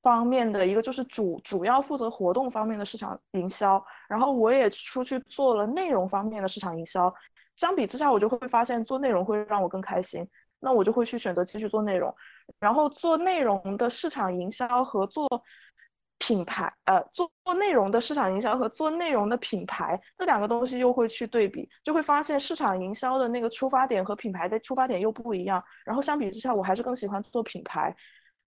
[0.01, 7.13] 方面的一个，就是主主要负责活动方面的市场营销，然后我也出去做了内容方面的市场营销。
[7.55, 10.27] 相比之下，我就会发现做内容会让我更开心，
[10.59, 12.13] 那我就会去选择继续做内容，
[12.59, 15.27] 然后做内容的市场营销和做。
[16.19, 25.63] 品牌，呃，做做内容的市场营销和做内容的品牌，这两个东西又会去对比，就会发现市场营销的那个出发点和品牌的出发点又不一样。
[25.85, 27.95] 然后相比之下，我还是更喜欢做品牌。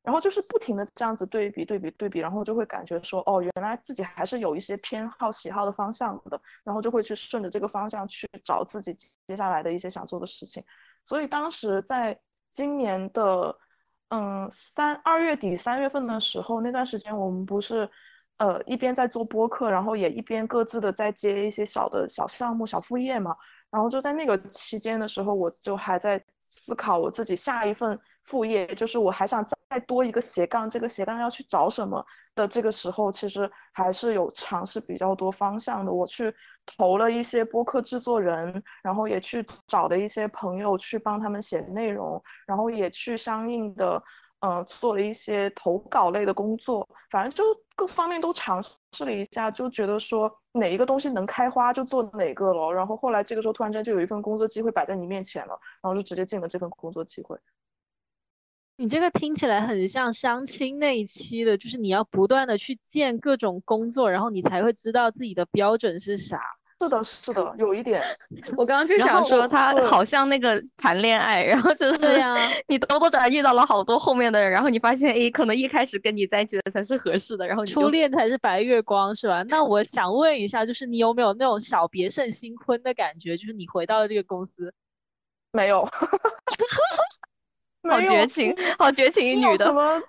[0.02, 6.40] 然后就是不停的这样子对比、对比、对比，然后就会感觉说，哦，原来自己还是有一些偏好、喜好的方向的。
[6.64, 10.64] 然后就会去顺着这个方向去找自己接下来的一些想做的事情。
[11.04, 12.18] 所以当时在
[12.50, 13.56] 今年的。
[14.10, 17.88] 嗯，三二月底三月份的时候，那段时间我们不是，
[18.38, 23.36] 呃，一边在做播客，然后也一边各自的在接一些小的小项目、小副业嘛。
[23.70, 32.04] 然后就在那个期间的时候，我就还在思考我自己下一份副业，就是我还想再多一个斜杠，这个斜杠要去找什么
[32.34, 35.92] 的这个时候，其实还是有尝试比较多方向的。
[35.92, 36.34] 我去
[36.76, 44.02] 投了一些播客制作人，然后也去找的一些朋友去帮他们写内容，然后也去相应的。
[44.42, 47.44] 嗯，做了一些投稿类的工作，反正就
[47.76, 52.72] 各方面都尝试了一下，就觉得说哪一个东西能开花就做哪个了。
[52.72, 55.52] 然后后来这个时候突然间就有一份工作机会摆在你面前了，
[55.82, 57.38] 然后就直接进了这份工作机会。
[58.80, 66.40] 你这个听起来很像相亲那一期的，就是你要不断的去见各种工作，然后你才会知道自己的标准是啥。
[66.80, 68.02] 是的，是的，有一点。
[68.56, 72.08] 我刚刚就想说，他好像那个谈恋爱，然后就是
[72.68, 79.42] 你兜兜转遇到了好多后面的人，然后你发现，哎，可能一开始跟你在一起的才是合适的，然后初恋才是白月光，是吧？
[79.42, 83.36] 那我想问一下，就是你有没有那种小别胜新婚的感觉？
[83.36, 84.72] 就是你回到了这个公司，
[85.52, 85.86] 没有，
[87.88, 89.64] 好绝情，好绝情一女的。
[89.64, 90.02] 什么？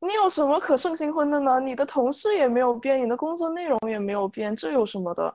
[0.00, 1.60] 你有什么可胜新婚的呢？
[1.60, 5.34] 你的同事也没有变，你的工作内容也没有变，这有什么的？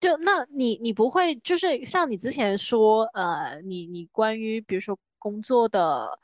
[0.00, 6.18] 就那你你不会就是像你之前说，呃，你你关于比如说工作的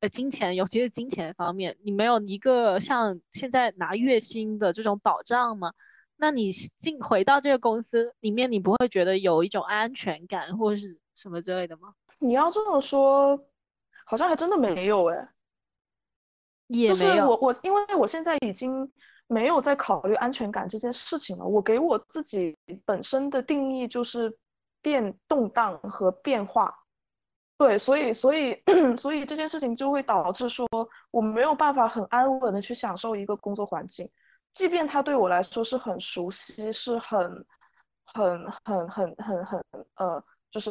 [0.00, 5.72] 呃金钱，尤其是金钱方面，你没有一个像现在拿月薪的这种保障吗？
[6.16, 11.94] 那你进回到这个公司里面，你不会觉得有一种安全感或者是什么之类的吗？
[12.20, 13.36] 你要这么说，
[14.12, 15.28] 好像还真的没有哎，
[16.68, 17.26] 也没有。
[17.26, 18.88] 我我因为我现在已经。
[19.28, 21.44] 没有在考虑安全感这件事情了。
[21.46, 24.30] 我给我自己本身的定义就是
[24.82, 26.74] 变动荡和变化，
[27.56, 28.62] 对，所以所以
[28.98, 30.68] 所以这件事情就会导致说
[31.10, 34.06] 我没有办法很安稳的去享受一个工作环境，
[34.52, 37.46] 即便它对我来说是很熟悉，是很
[38.04, 39.64] 很很很很很
[39.96, 40.70] 呃，就是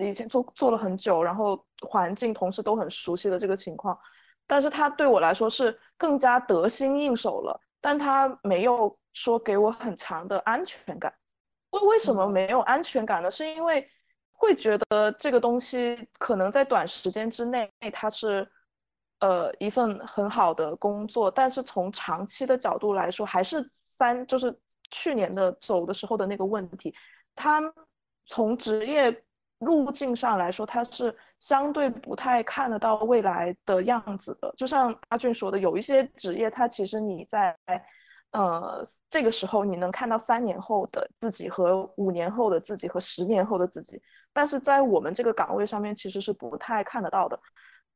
[0.00, 3.98] 以前做做了很久，然后环境同事都很熟悉的这个情况，
[4.46, 7.60] 但是他对我来说是更加得心应手了。
[7.82, 11.10] 但他没有说给我很强的安全感。
[11.70, 13.30] 为为什么没有安全感呢？
[13.30, 13.88] 是因为
[14.32, 18.46] 会觉得这个东西可能在短时间之内它是
[19.20, 24.54] 呃一份很好的工作，但是从长期的角度来说，还是三就是
[24.90, 26.94] 去年的走的时候的那个问题。
[27.34, 27.62] 他
[28.26, 29.24] 从职业
[29.60, 31.16] 路径上来说，它是。
[31.40, 37.56] 相对不太看得到未来的样子的，就像阿俊说的，有一些职业，它其实你在，
[38.32, 43.98] 呃，这个时候你能看到三年后的自己和五年后的自己和十年后的自己，
[44.34, 47.40] 但是在我们这个岗位上面其实是不太看得到的。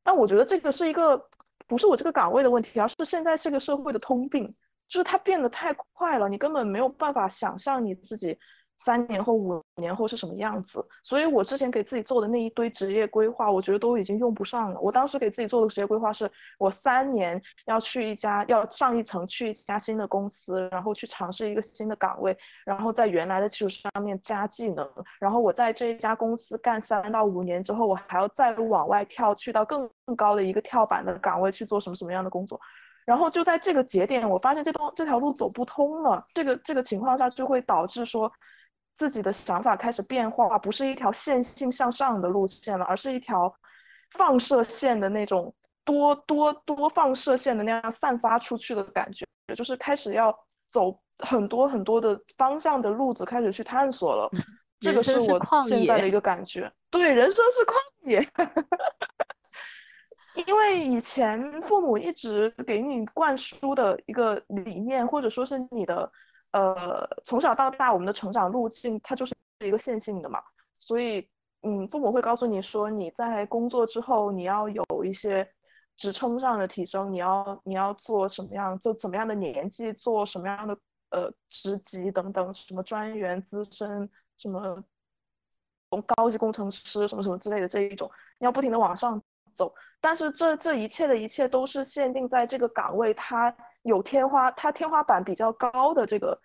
[0.03, 1.22] 但我觉得这个是一个
[1.66, 4.50] 不是我这个岗位的问题，而是现在这个社会的通病，
[4.88, 8.38] 就是它变得太快了，你根本没有办法想象你自己。
[8.79, 10.85] 三年后、五年后是什么样子？
[11.03, 14.81] 所以我之前给自己做的那一堆职业规划，我觉得都已经用不上了。
[14.81, 24.87] 我当时给自己做的职业规划是，我三年要去一家，要上一层，去一家新的公司，然后去尝试一个新的岗位，然后在原来的基础上面加技能，
[25.19, 32.61] 然后我在这一家公司干三到五年之后，我还要再往外跳，去到更高的一个跳板的岗位去做什么什么样的工作。
[33.07, 36.23] 然后就在这个节点，我发现这东这条路走不通了。
[36.35, 38.31] 这个这个情况下就会导致说。
[38.97, 43.53] 自己的想法开始变化，不是一条线性向上的路线了，而是一条
[44.13, 45.53] 放射线的那种
[45.85, 50.33] 多多多放射线的那样散发出去的感觉，就是开始要
[50.69, 54.31] 走很多很多的方向的路子，开始去探索了。
[54.79, 56.71] 这个是我现在的一个感觉。
[56.91, 57.75] 对，人生是旷
[58.09, 58.23] 野。
[60.47, 66.09] 因为以前父母一直给你灌输的一个理念，或者说是你的。
[66.55, 70.40] 呃，从小到大，我们的成长路径它就是一个线性的嘛，
[70.79, 71.29] 所以，
[71.62, 75.45] 嗯，父母会告诉你说，你在工作之后，你要有一些
[75.97, 80.79] 职称上的提升，你要你要做什么样，就怎么样的年纪，做什么样的
[81.11, 84.81] 呃职级等等，什么专员、资深，什么
[86.07, 89.21] 高级工程师，什么什么之类的这一种，你要不停的往上
[89.53, 93.53] 走，但是这这一切的一切都是限定在这个岗位它。
[93.85, 96.38] 有天花，它天花板比较高的这个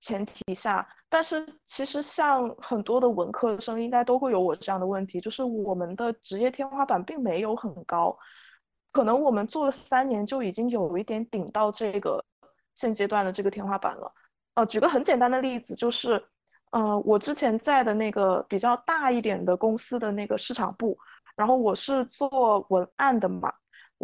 [0.00, 8.16] 前提下，但是其实像很多的文科生应该都会有我这样的问题，就是我们的职业天花板并没有很高，
[8.92, 12.24] 可能我们做了三年就已经有一点顶到这个
[12.74, 14.12] 现阶段的这个天花板了。
[14.54, 16.22] 呃，举个很简单的例子，就是，
[16.70, 20.96] 呃，我之前在的那个比较大一点的公司的那个市场部，
[21.34, 23.52] 然后我是做文案的嘛。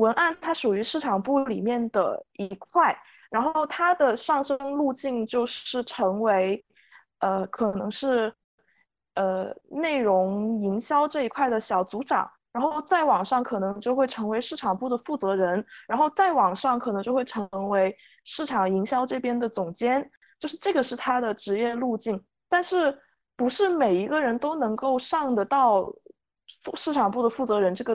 [0.00, 2.98] 文案它属于市场部里面的一块，
[3.30, 6.64] 然后它的上升路径就是成为，
[7.18, 8.32] 呃，可能是，
[9.14, 22.98] 呃，内容营销这一块的小组长，然后再往上可能就会成为市场部的负责人，然后再往上可能就会成为市场营销这边的总监，就是这个是他的职业路径，但是
[23.36, 25.92] 不是每一个人都能够上得到
[26.74, 27.94] 市场部的负责人这个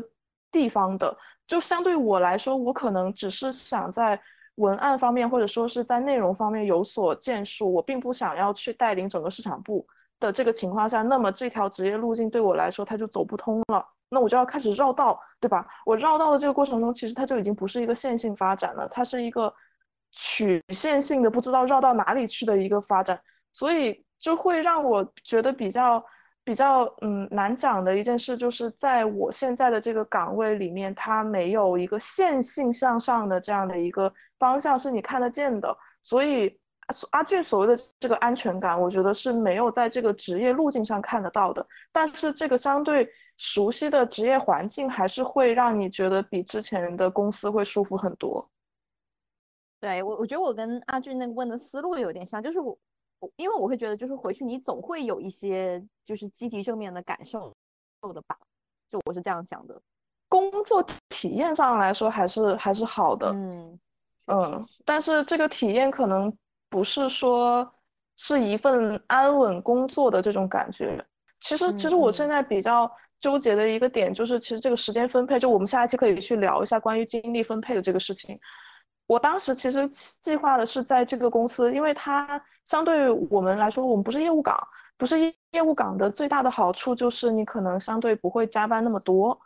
[0.52, 1.18] 地方的。
[1.48, 4.20] 就相对我来说，我可能只是想在
[4.56, 9.86] 文案方面，或者说是在内容方面有所建树，我并不想要去带领整个市场部
[10.20, 15.68] 的这个情况下，那么这条职业路径对我来说它就走不通了，那我就要开始绕道，对吧？
[15.86, 19.54] 我绕道的这个过程中，其实它就已经不是一个线性发展了，它是一个
[20.12, 23.20] 曲线性的，不知道绕到哪里去的一个发展，
[23.52, 26.04] 所以就会让我觉得比较
[26.46, 36.56] 比较嗯难讲的一件事，就是在我现在的这个岗位里面，它没有一个线性向上的这样的一个方向是你看得见的，所以
[37.10, 41.66] 阿俊所谓的这个安全感，我觉得是没有在这个职业路径上看得到的。
[41.92, 48.48] 但是这个相对熟悉的职业环境，还是会让你觉得比之前的公司会舒服很多。
[49.82, 52.78] 对我，我觉得我跟阿俊那个问的思路有点像，就是我。
[53.38, 57.54] 因为我会觉得，就是回去你总会有一些就是积极正面的感受
[58.14, 58.38] 的吧，
[58.90, 59.82] 就我是这样想的。
[60.28, 63.32] 工作体验上来说，还是还是好的。
[63.34, 63.80] 嗯
[64.28, 66.36] 嗯，但是这个体验可能
[66.70, 67.72] 不是说
[68.18, 71.04] 是一份安稳工作的这种感觉。
[71.42, 78.38] 其实，其实我现在比较纠结的一个点就是，其实这个时间分配，就我们下一期可以去聊一下关于精力分配的这个事情。
[79.08, 84.58] 我当时其实计划的是在这个公司，因为它相对我们来说，我们不是业务岗，
[84.98, 85.20] 不是
[85.52, 89.40] 业务岗的最大的好处就是你可能相对不会加班那么多，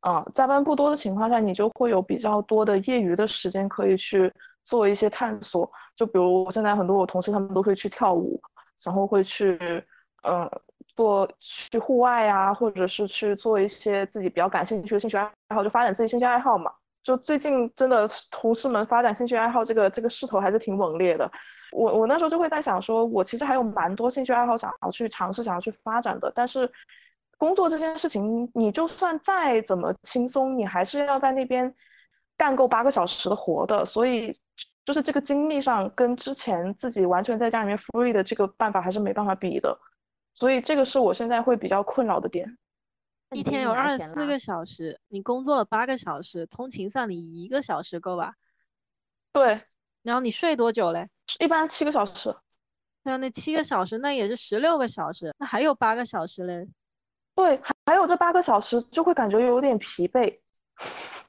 [0.00, 4.32] 啊，加班不多的情况下，你就会有比较多的业余的时间可以去
[4.64, 5.68] 做一些探索。
[5.96, 8.40] 就比如现在很多我同事他们都会去跳舞，
[8.84, 9.58] 然后会去，
[10.22, 10.48] 嗯，
[10.94, 16.72] 做去户外呀，或者是去做一些自己比较感兴趣的兴趣爱好，就发展自己兴趣爱好嘛。
[17.02, 21.30] 就最近真的同事们发展兴趣爱好，这个这个势头还是挺猛烈的。
[21.72, 26.30] 我我那时候就会在想，说我其实还有蛮多兴趣爱好想要去尝试、想要去发展的。
[26.34, 26.70] 但是
[27.38, 31.74] 工作这件事情，你就算再怎么轻松，你还是要在那边
[32.36, 33.84] 干够八个小时的活的。
[33.84, 34.32] 所以
[34.84, 39.76] 就是这个精力上，跟之前自己完全在家里面 free 的这个办法还是没办法比的。
[40.34, 42.56] 所以这个是我现在会比较困扰的点。
[43.32, 48.34] 一天有二十四个小时，你工作了八个小时，通勤算你一个小时够吧？
[49.32, 49.58] 对。
[50.02, 51.08] 然后你睡多久嘞？
[51.38, 52.34] 一般七个小时。
[53.04, 56.66] 那那七个小时，那也是十六个小时，那还有八个小时嘞。
[57.34, 60.32] 对，还有这八个小时就会感觉有点疲惫。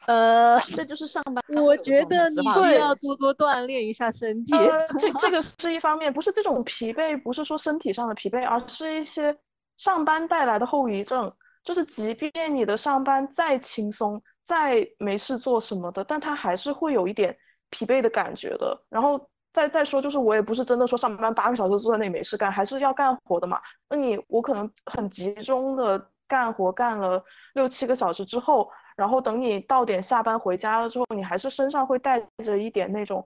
[0.07, 1.63] 呃， 这就是上班。
[1.63, 4.53] 我觉得你需要多多锻炼一下身体。
[4.99, 9.35] 这 这个是一方面，不是这种疲惫，不是说身体上的疲惫，而是一些
[9.77, 11.31] 上班带来的后遗症。
[11.63, 17.33] 就是，即便你的上班再轻松、再没事做什么的，但他还是会有一点
[17.69, 18.77] 疲惫的感觉的。
[18.89, 19.17] 然后
[19.53, 23.61] 再再说，就是我也不是真的说上班八个小时坐在那里没事干，还是要干活的嘛。
[23.87, 25.97] 那你我可能很集中的
[26.27, 33.25] 干活，干了六七个小时之后，然后等你到点下班回家了之后，你还是身上会带着一点那种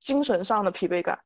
[0.00, 1.18] 精神上的疲惫感。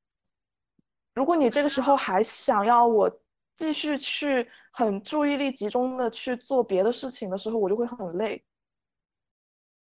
[1.15, 3.11] 如果你这个时候还想要我
[3.55, 4.49] 继续去。
[4.75, 8.43] 很注意力集中的去做别的事情的时候，我就会很累。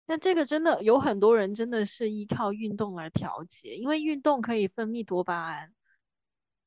[0.06, 5.74] 那这个真的有很多人真的是依靠运动来调节，因为运动可以分泌多巴胺，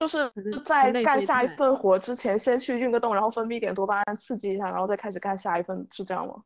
[0.00, 0.32] 就是
[0.64, 6.42] 在干下一份活之前先去运个动，然后分泌点多巴胺刺激一下，然后再开始干下一份，是这样吗？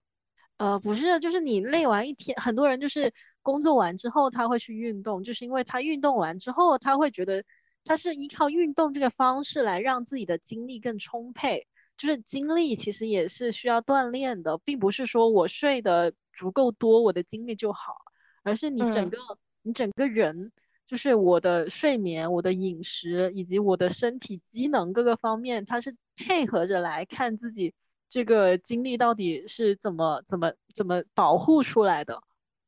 [0.56, 3.10] 呃，不是，就是你累完一天，很多人就是
[3.40, 7.42] 工作完之后他会去运动，就是因为他运动完之后他会觉得。
[7.85, 11.66] 他是依靠运动这个方式来让自己的精力更充沛，
[11.97, 17.95] 就是精力其实也是需要锻炼的，并不是说我睡得足够多，我的精力就好，
[18.43, 19.18] 而是你整个
[19.62, 20.51] 你整个人，
[20.87, 27.74] 就是我的睡眠、我的饮食以及我的身体机能各个方面，它是配合着来看自己
[28.09, 32.22] 这个精力到底是怎么怎么怎么保护出来的。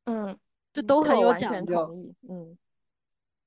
[0.05, 0.37] 嗯，
[0.73, 1.89] 这都很有讲究。
[2.27, 2.57] 嗯。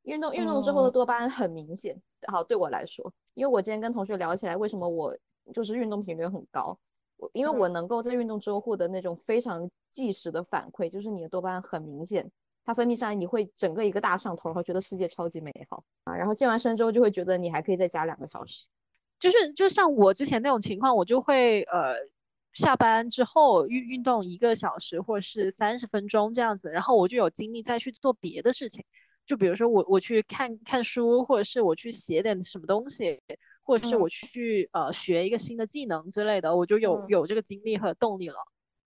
[0.09, 1.95] 运动运动之后的多巴胺很明显，
[2.27, 5.17] 好对我来说，因为我今天跟同学聊起来，为什么我
[5.53, 6.77] 就是运动频率很高，
[7.19, 12.31] 我因为我能够在运动之后获得那种非常即时的反馈，就是你的多巴胺很明显，
[12.65, 15.85] 它分泌上来你会整个一个大上头，然后觉得世界超级美好。
[16.05, 18.65] 啊，然后健完身之后就会觉得你还可以再加两个小时，
[19.19, 21.95] 就是就像我之前那种情况，我就会呃
[22.55, 28.83] 下班之后运运动一个小时或者是三十分钟这样子，然后我就有精力再去做别的事情。
[29.29, 33.21] 就比如说我我去看看书，或者是我去写点什么东西，
[33.63, 38.37] 或者是我去呃学一个新的技能之类的，我就有有这个精力和动力了。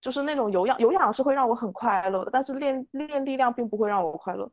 [0.00, 4.50] 就是那种有氧有氧是会让我很快乐的，但是练练力量并不会让我快乐。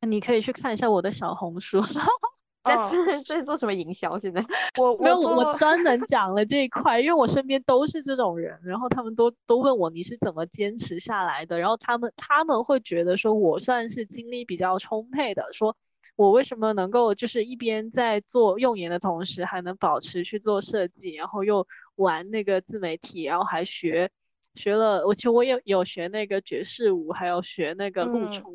[0.00, 1.80] 你可以去看一下我的小红书。
[2.66, 2.76] 在
[3.24, 4.18] 在做什么营销？
[4.18, 4.44] 现在
[4.78, 15.74] 我 没有，我专门讲了这一块，因为我身边都是这种人，然后他们都都问我你是怎么坚持下来的，然后他们他们会觉得说我算是精力比较充沛的，说
[16.16, 24.08] 我为什么能够就是一边在做用研的同时还能保持去做设计，然后又玩那个自媒体，然后还学
[24.54, 28.54] 学了，我其实我也有学那个爵士舞，还有学那个路冲。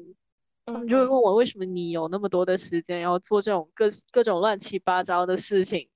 [0.65, 5.89] 他们就会问我为什么你有那么多的时间要做这种各各种乱七八糟的事情。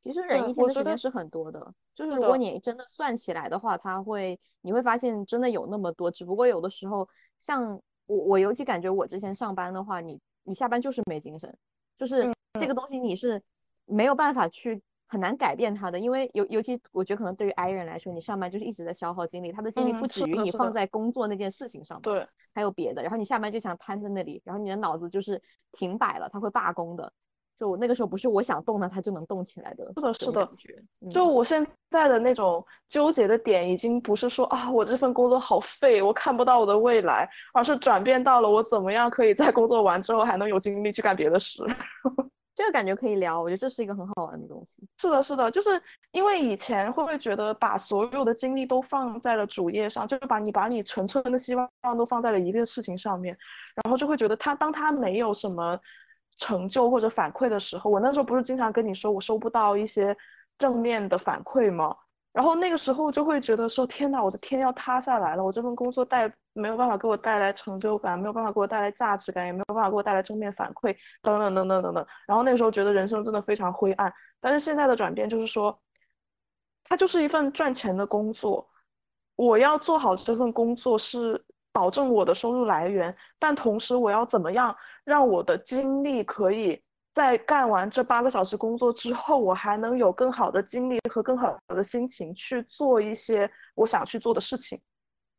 [0.00, 6.10] 其实人一天的时间是很多的，就是如果你真的算起来的话，他会你会发现真的有那么多。
[6.10, 11.56] 只不过有的时候，像我我尤其感觉我之前上班的话，你你下班就是没精神，
[11.96, 12.28] 就是
[12.58, 13.40] 这个东西你是
[13.84, 14.82] 没有办法去
[15.12, 23.02] 很难改变他的，因为尤尤其我觉得可能对于 I 人来说，你上班就是一直在消耗精力，他的精力不止于你放在工作那件事情上，对，还有别的。
[23.02, 25.38] 然后你下班就想瘫在那里，然后你的脑子就是
[25.70, 27.12] 停摆了，他会罢工的。
[27.58, 29.84] 就那个时候不是我想动它，它就能动起来的。
[30.14, 30.66] 是的，是
[31.02, 31.10] 的。
[31.12, 41.62] 就我现在的那种纠结的点，已经不是说啊，我这份工作好废，我看不到我的未来，而是转变到了我怎么样可以在工作完之后还能有精力去干别的事。
[42.54, 44.82] 这个感觉可以聊，我觉得这是一个很好玩的东西。
[45.00, 45.82] 是的，是的，就是
[46.12, 53.36] 因为以前会不会觉得把所有的精力都放在了主业上，就是把你把你纯粹的希望都放在了一个事情上面，
[53.82, 55.78] 然后就会觉得他当他没有什么。
[56.38, 60.16] 成就或者反馈的时候，我那时候不是经常跟你说我收不到一些
[60.58, 61.94] 正面的反馈吗？
[62.32, 65.44] 然后那个时候就会觉得说天哪，我的天要塌下来了！
[65.44, 72.06] 我这份工作带没有办法给我带来成就感，没有办法给我带来价值感，也没有办法给我带来正面反馈，等等等等等等。
[72.26, 74.12] 然后那个时候觉得人生真的非常灰暗。
[74.40, 75.78] 但是现在的转变就是说，
[76.84, 78.68] 它就是一份赚钱的工作，
[79.36, 81.42] 我要做好这份工作是
[81.72, 84.76] 保证我的收入来源，但同时我要怎么样？
[85.04, 86.82] 让我的精力可以
[87.14, 94.80] 在干完这八个小时工作之后，我还能有更好的精力和更好的心情去做一些我想去做的事情。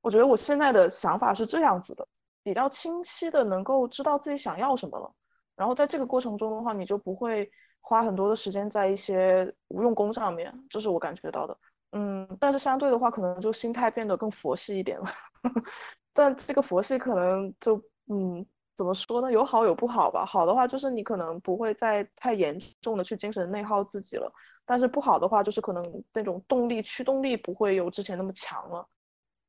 [0.03, 2.07] 我觉得我现在的想法是这样子的，
[2.43, 5.11] 比较清晰的能够知道自己想要什么了。
[5.55, 7.49] 然后在这个过程中的话，你就不会
[7.81, 11.57] 花很多的时间在一些无用功上面，这是我感觉到的。
[11.93, 15.05] 嗯，但是相对的话，可能就心态变得更佛系一点了。
[16.13, 17.81] 但这个佛系可能就
[18.11, 18.45] 嗯。
[18.75, 19.31] 怎么说呢？
[19.31, 20.25] 有好有不好吧。
[20.25, 24.27] 好的话就是你可能不会再太严重的去精神内耗自己了，
[24.65, 28.83] 但是不好的话就是可能那种动力驱动力不会有之前那么强了。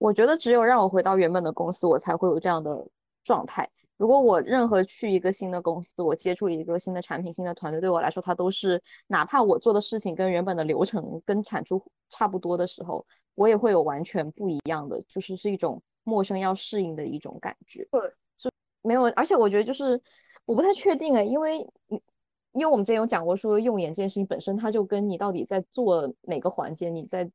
[0.05, 2.86] 我觉得只有让我回到原本的公司，我才会有这样的
[3.22, 3.66] 状态。
[3.96, 13.02] 如果我任何去一个新的公司，我接触一个新的产品、新的团队，对我来说，它都是哪怕我做的事情跟原本的流程跟产出差不多的时候，
[13.34, 17.88] 我也会有完全不一样的，就是是一种陌生要适应的一种感觉。
[17.90, 18.02] 对。
[18.82, 19.98] 没有，而且我觉得就是
[20.44, 21.61] 我不太确定哎，因为
[22.52, 27.26] 因为我们之前有讲过，说用眼这件事情本身，它就跟你到底在做哪个环节，你在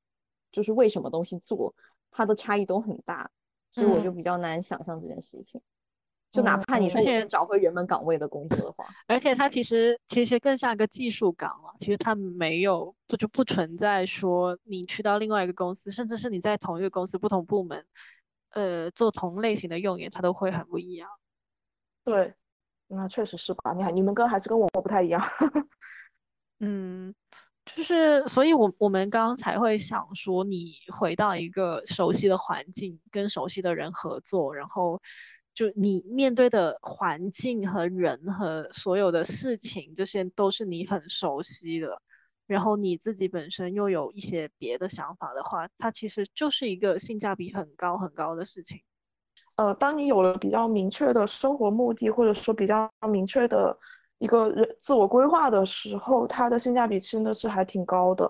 [0.52, 1.74] 就是为什么东西做，
[2.12, 3.30] 它的差异都很大，
[3.72, 5.62] 所以我就比较难想象这件事情。
[6.32, 17.84] 就哪怕你说先找回原本岗位的工作的话，而且它其实其实更像一个技术岗了，其实它没有不就不存在说你去到另外一个公司，甚至是你在同一个公司不同部门，
[18.52, 21.10] 呃，做同类型的用眼，它都会很不一样。
[22.04, 22.32] 对，
[22.90, 23.74] 那确实是吧？
[23.74, 25.20] 你看，你们跟还是跟我不太一样。
[26.60, 27.16] 嗯，
[27.76, 35.00] 就是，所以我我们刚刚才会想说，你回到一个熟悉的环境，跟熟悉的人合作，然后
[35.54, 42.02] 就你面对的环境和人和所有的事情，这些都是你很熟悉的。
[42.48, 48.82] 然后你自己本身又有一些别的想法的话，它其实就是一个性价比很高很高的事情。
[49.56, 53.78] 呃，当你有了比较明确的生活目的，或者说比较明确的
[54.20, 58.30] 一个人自我规划的时候，它的性价比真的是还挺高的。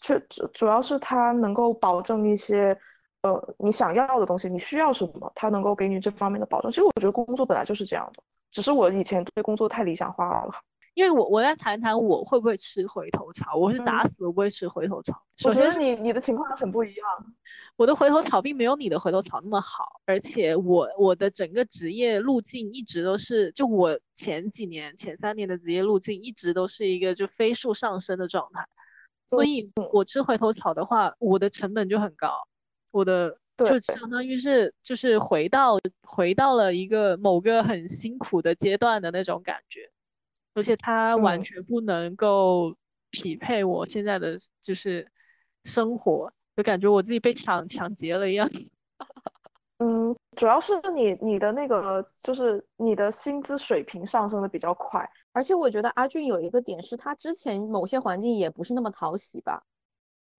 [0.00, 2.76] 确主主要是它能够保证一些
[3.22, 6.70] 呃你想要的东西，你需要什么，它能够给你这方面的保证。
[6.70, 10.52] 其实我觉得工作本来就是这样的，只是我以前对工作太理想化了。
[10.94, 15.20] 因为我我要谈谈我会不会吃回头草，我是打死都不会吃回头草。
[15.44, 17.06] 我觉得你你的情况很不一样，
[17.76, 28.64] 我的回头草并没有你的回头草那么好，而且我我的整个职业路径一直都是，就我前几年前三年的职业路径一直都是一个就飞速上升的状态，
[29.28, 32.30] 所以我吃回头草的话，我的成本就很高，
[32.92, 35.76] 我的就相当于是就是回到
[36.06, 39.90] 回到了一个某个很辛苦的阶段的那种感觉。
[40.54, 42.74] 而且它完全不能够
[43.10, 45.06] 匹配我现在的就是
[45.64, 48.48] 生活，就感觉我自己被抢抢劫了一样。
[49.78, 59.62] 嗯，主要是你你的那个就是你的薪资水平上升的比较快，而且我觉得阿俊有一个点是他之前某些环境也不是那么讨喜吧？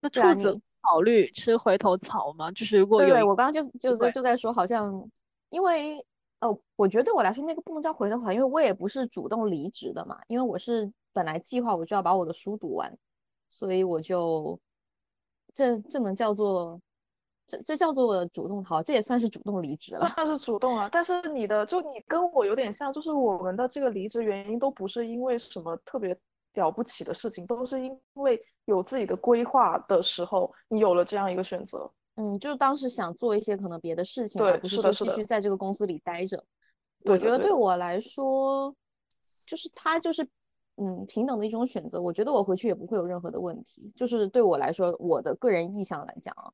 [0.00, 2.50] 那兔子考虑吃回头草吗？
[2.52, 5.06] 就是如果有，对我刚刚就就在就在说，好像
[5.50, 6.02] 因为。
[6.40, 12.94] 呃，我觉得对我来说那个不能叫回头草，因为我也不是主动离职的嘛，因为我是本来计划我就要把我的书读完，
[13.48, 14.58] 所以我就
[15.54, 16.78] 这这能叫做
[17.46, 20.88] 这这叫做主动好，这也算是主动离职了，算是主动啊。
[20.92, 26.14] 但是你的就你跟我有点像，就是我们的这个离职原因都不是因为什么特别
[26.54, 31.90] 了不起的事情，都是因为有自己的规划的时候，你有了这样一个选择。
[32.16, 36.44] 嗯，就是当时想做一些可能别的事情，而不是说继续在这个公司里待着。
[37.04, 38.74] 我觉得对我来说，
[39.46, 40.28] 就是他就是。
[40.78, 43.90] 嗯，平等的一种选择，我觉得我回去也不会有任何的问题。
[43.96, 46.52] 就是对我来说，我的个人意向来讲啊，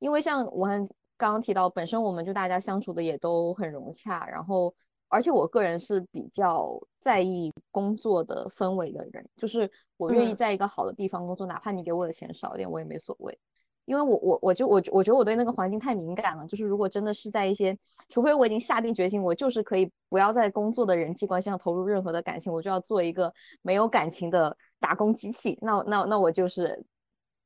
[0.00, 4.74] 因为像我刚刚提到，本身我们就大家相处的也都很融洽，然后
[5.06, 13.38] 而且我个人是比较在意工作的氛围的人，就是我愿意在一个好的地方工作，哪怕你给我的钱少一点，我也没所谓。
[13.86, 17.76] 因为我我我就我我觉得我对那个环境太敏感了，就是如果真的是在一些，
[18.08, 23.32] 除非我已经下定决心，我就是可以不要在工作的人际关系上投入任何的感情，我就要做一个
[23.62, 25.58] 没有感情的打工机器。
[25.60, 26.82] 那那那我就是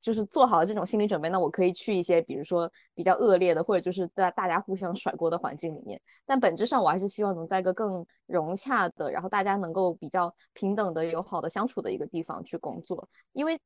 [0.00, 6.00] 就是做好这种心理准备，那我可以去一些比如说比较恶劣的，或者就是在大家互相甩锅的环境里面。
[6.24, 13.58] 但本质上我还是希望能在一个更融洽的，然后大家能够比较平等的、友好的相处的一个地方去工作，因为。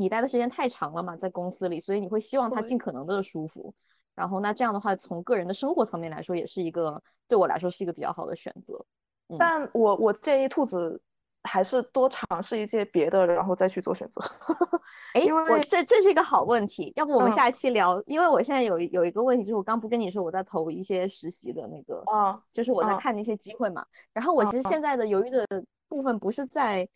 [0.00, 3.74] 你待的时间太长了嘛，在公司里，所以你会希望他尽可能的舒服。
[4.14, 8.84] 然后那这样的话，从个人的生活层面来说，也是一个对我来说是一个比较好的选择。
[9.38, 11.00] 但我我建议兔子
[11.42, 14.20] 还是多尝试一些别的，然后再去做选择。
[15.14, 18.02] 哎，我这这是一个好问题，要不我们下一期聊？
[18.06, 23.86] 因为我现在有有一个问题，就是我刚不跟你说我在投一些实习的那个，啊，就是我在看那些机会嘛。
[24.12, 25.46] 然后我其实现在的犹豫的
[25.88, 26.88] 部分不是在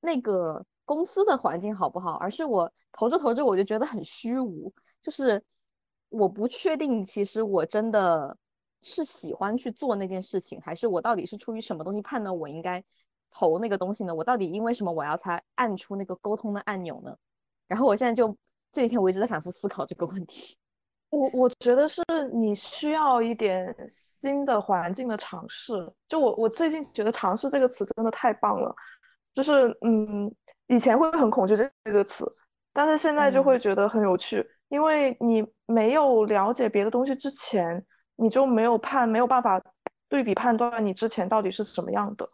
[0.00, 0.64] 那个。
[0.84, 2.14] 公司的环境好不好？
[2.14, 5.42] 而是我投着投着我就觉得很虚无，就是
[6.08, 8.36] 我不确定，其实我真的
[8.82, 12.82] 是喜欢去做那件事情，还是我到底是出于什么东西判断我应该
[13.30, 14.14] 投那个东西呢？
[14.14, 17.16] 我到底因为什么我要才按出那个沟通的按钮呢？
[17.66, 18.36] 然后我现在就
[18.70, 20.56] 这几天我一直在反复思考这个问题。
[21.12, 22.02] 我我觉得是
[22.32, 25.72] 你需要一点新的环境的尝试。
[26.08, 28.74] 就我我最近觉得“尝试”这个词真的太棒了。
[29.34, 30.30] 就是嗯，
[30.66, 32.26] 以前会很恐惧这这个词，
[32.72, 37.84] 但是现在就会觉得很有趣，因为你没有了解别的东西之前，
[38.16, 39.60] 你就没有判没有办法
[40.08, 42.26] 对比判断你之前到底是什么样的。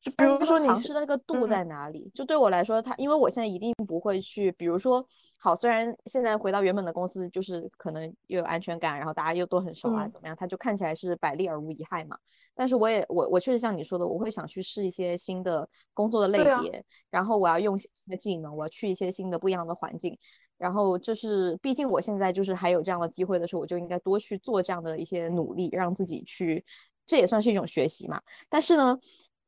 [0.00, 2.08] 就比如说尝试的那个度在哪里？
[2.14, 5.04] 就对我来说，他因为我现在一定不会去，比如说，
[5.36, 10.36] 好，虽然现在回到原本的公司，就是可能又有安全感，然后大家又都很熟啊，怎么样？
[10.36, 12.16] 他就看起来是百利而无一害嘛。
[12.54, 20.16] 但是我也我我确实像你说的，我会想去试一些新的工作的类别，然后我要用新的技能，我要去一些新的不一样的环境。
[20.56, 26.64] 然后就是毕竟我现在就是还有这样的机会的时候，我就应该多去做这样的一些努力，让自己去，
[27.04, 28.22] 这也算是一种学习嘛。
[28.48, 28.96] 但是呢。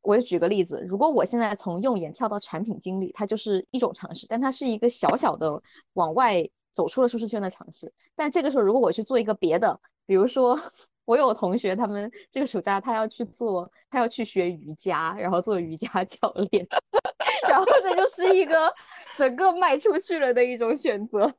[0.03, 5.61] 我就举个例子，如果我现在从用眼跳到产品经理，它就是一种尝试，但它是一个小小的
[5.93, 6.43] 往外
[6.73, 7.93] 走出了舒适圈的尝试。
[8.15, 10.59] 但这个时候，如果我去做一个别的，比如说
[11.05, 16.67] 我有同学，他们这个暑假他要去做，他要去学瑜伽，然后做瑜伽教练，
[17.49, 18.73] 然后这就是一个
[19.17, 21.33] 整个迈出去了的一种选择。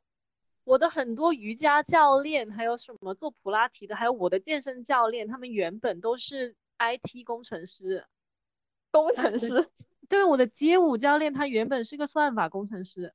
[0.64, 8.04] 我的很多瑜伽教练，还有什么做普拉提的，还有我的健身教练，他们原本都是 IT 工程师。
[8.92, 9.66] 工程师，
[10.08, 13.12] 对我的街舞教练，他原本是个算法工程师。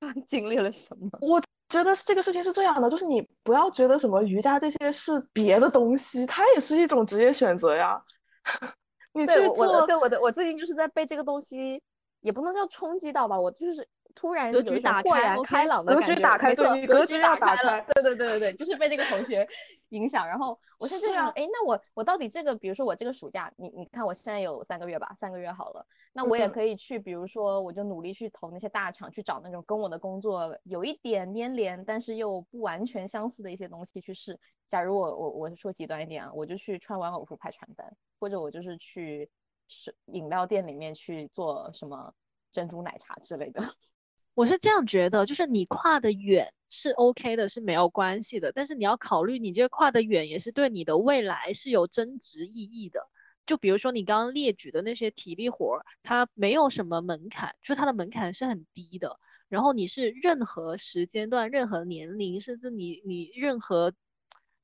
[0.00, 1.10] 他经历了什么？
[1.20, 8.00] 我觉得这个事情是这样的，就是你不要觉得什么瑜伽这些是别的东西，它也是一种职业选择呀。
[9.12, 11.82] 你去做，对我的，我最近就是在被这个东西，
[12.20, 13.86] 也不能叫冲击到吧，我就是。
[14.14, 19.46] 突然格局打开，开朗的感觉，格局打开，对，格局打开了，对对对对对，就是被那个同学
[19.88, 20.26] 影响。
[20.26, 34.38] 然后我是这样，哎，那我我到底这个，比如说我这个暑假，你你看我现在有三个月吧，三个月好了，那我也可以去，比如说我就努力去投那些大厂，去找那种跟我的工作有一点粘连，但是又不完全相似的一些东西去试。
[34.68, 37.86] 假如我我我说极端一点啊，我就去穿玩偶服拍传单，
[38.18, 39.28] 或者我就是去
[39.68, 42.12] 是饮料店里面去做什么
[42.52, 43.60] 珍珠奶茶之类的。
[44.34, 48.50] 我是这样觉得，就是你跨的远是 OK 的，是没有关系的。
[48.52, 53.00] 但是你要考虑，你这个跨的远也是对你的未来是有增值意义的。
[53.46, 59.16] 就比如说你刚刚列举的那些体力活儿，它没有什么门槛，就它的门槛是很低的。
[59.48, 63.92] 然后你是任何时间段、任何年龄，甚至你你任何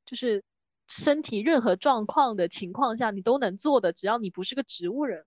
[0.04, 0.42] 就是
[0.88, 3.92] 身体任何状况的情况下，你都能做的。
[3.92, 5.24] 只要你不是个植物人，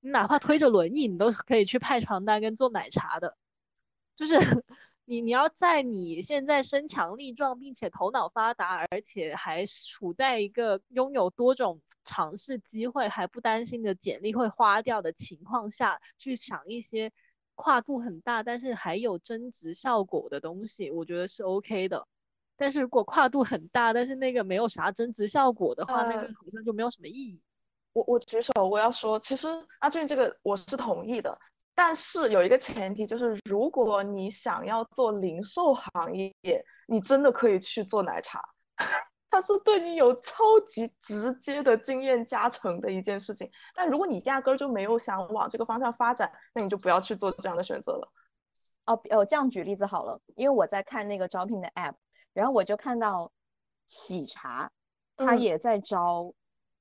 [0.00, 3.36] 你哪怕推着轮椅，你都可以去派床单跟做奶茶的。
[4.20, 4.38] 就是
[5.06, 17.10] 你，你要在你现在身强力壮，并且头脑发达，而且还处在一个拥有多种尝试机会，还不担心的简历会花掉的情况下去想一些
[17.54, 22.06] 跨度很大，但是还有增值效果的东西，我觉得是 OK 的。
[22.58, 27.42] 但是如果跨度很大，但是那个没有啥增值效果的话，那个好像就没有什么意义。
[27.94, 29.48] 我我举手，我要说，其实
[29.78, 31.36] 阿俊这个我是同意的，
[31.82, 38.38] 但是有一个前提就是，如果你想要做零售行业，你真的可以去做奶茶。
[39.30, 48.12] 它是对你有超级直接的经验加成的一件事情，但如果你压根儿就没有想往这个方向发展，那你就不要去做这样的选择了。
[48.84, 51.94] 哦，哦，这样举例子好了，因为我在看那个招聘的 app，
[52.34, 53.32] 然后我就看到
[53.86, 54.70] 喜茶，
[55.16, 56.30] 它也在招，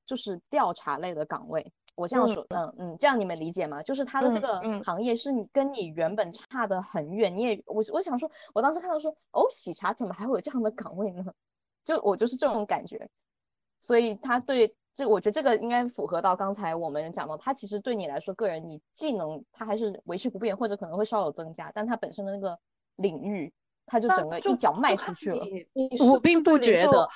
[0.06, 1.72] 就是调查类的岗位。
[2.00, 3.84] 我这样说，嗯嗯，这样你们理解吗？
[3.84, 11.26] 就是他的这个行业是你跟你原本差的很远，你也我我想说，我当时看到说，哦，喜茶怎么还会有这样的岗位呢？
[11.84, 13.06] 就我就是这种感觉，
[13.82, 22.58] 所以他对这，我觉得这个应该符合到刚才我们讲到，他其实对你来说，个人你技能他还是维持不变，或者可能会稍有增加，但他本身的那个
[22.95, 23.52] 领域，
[23.86, 25.45] 他就整个一脚迈出去了。
[26.00, 27.10] 我并不觉得，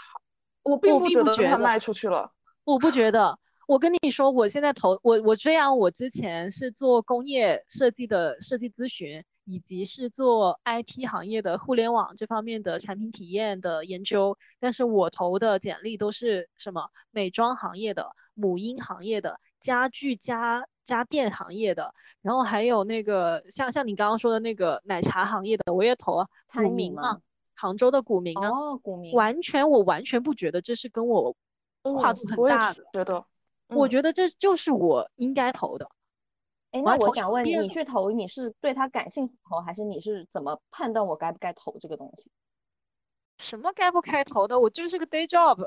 [0.64, 2.30] 我并不觉得他迈出去了，
[2.66, 3.40] 我不觉得。
[3.68, 9.24] 我跟你说，我现在投我我虽然我之前是做工业设计的设计咨询。
[9.46, 26.26] 以及是做 IT 行业的互联网这方面的产品体验的研究，但是我投的简历都是什么美妆行业的、母婴行业的、家具家家电行业的，然后还有那个像像你刚刚说的那个奶茶行业的，我也投啊。
[26.54, 27.20] 股民啊，
[27.58, 31.36] 杭州的股民啊，哦，股民，完全我完全不觉得这是跟我
[31.82, 33.26] 跨度很大的，觉得，
[33.68, 35.90] 我觉得这就是我应该投的。
[36.72, 42.32] 哎，那我想问你，去投你是对他感兴趣投，还是你是怎么判断我该不该投这个东西？
[43.40, 44.60] 什么该不该投的？
[44.60, 45.60] 我就是个 day job。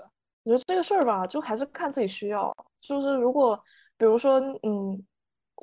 [0.44, 2.54] 我觉得这个事儿吧，就还是看自己需要。
[2.80, 3.60] 就是如果，
[3.96, 5.04] 比如说，嗯，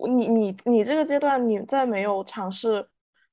[0.09, 2.85] 你你你这个阶段你在没有尝试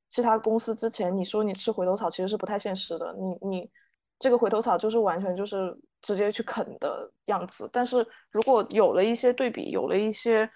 [0.09, 3.12] 其他公司之前，你说你吃回头草其实是不太现实的。
[3.14, 3.70] 你你
[4.18, 7.68] 这个回头草就是完全就是直接去啃的样子。
[7.72, 10.51] 但是如果有了一些对比，有了一些。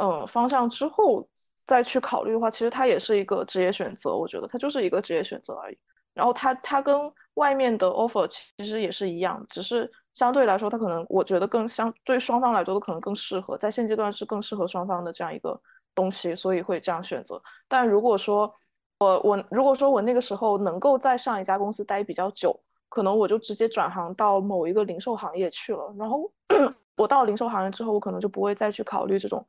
[0.00, 1.28] 嗯，方向之后
[1.66, 4.14] 再去考虑的话，其实它也是一个职业选择。
[4.16, 5.78] 我觉得它就是一个职业选择而已。
[6.14, 6.96] 然后它它跟
[7.34, 15.60] 外面的 offer 其实也是一样，只是相对来说，它可能我觉得更相对双方来说都可能更适合，在现阶段是更适合双方的这样一个
[15.96, 17.42] 东西，所以会这样选择。
[17.66, 18.54] 但如果说
[19.00, 22.56] 我我如果说我那个时候能够在上一家公司待比较久，
[22.88, 25.94] 可能我就直接转行到某一个零售行业去了。
[25.98, 26.22] 然后
[26.96, 29.46] 我到零售行业之后，我可能就不会再去考虑这种。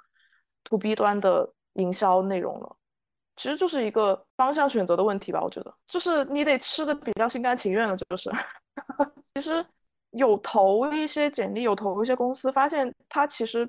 [0.66, 2.76] to B 端的营销内容了，
[3.38, 5.42] 其实就是一个方向选择的问题吧。
[5.42, 7.96] 我觉得，就是你得吃的比较心甘情愿了。
[7.96, 8.30] 就是，
[9.34, 9.66] 其实
[10.12, 13.68] 有投一些简历，有投一些公司，发现它其实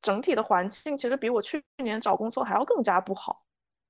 [0.00, 3.36] 整体的环境其实比我去年找工作还要更加不好。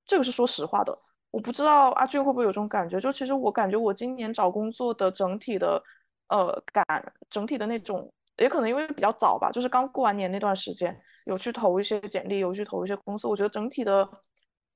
[0.05, 0.95] 这个是说实话的。
[1.33, 2.99] 我不知道阿俊会不会有这种感觉？
[3.01, 5.81] 就其实我感觉我今年找工作的整体的
[6.29, 6.85] 呃感，
[7.29, 8.07] 整体的那种。
[8.37, 13.27] 也可能因为比较早吧，就是刚过完年那段时间，有去投一些简历，有去投一些公司。
[13.27, 14.09] 我觉得整体的，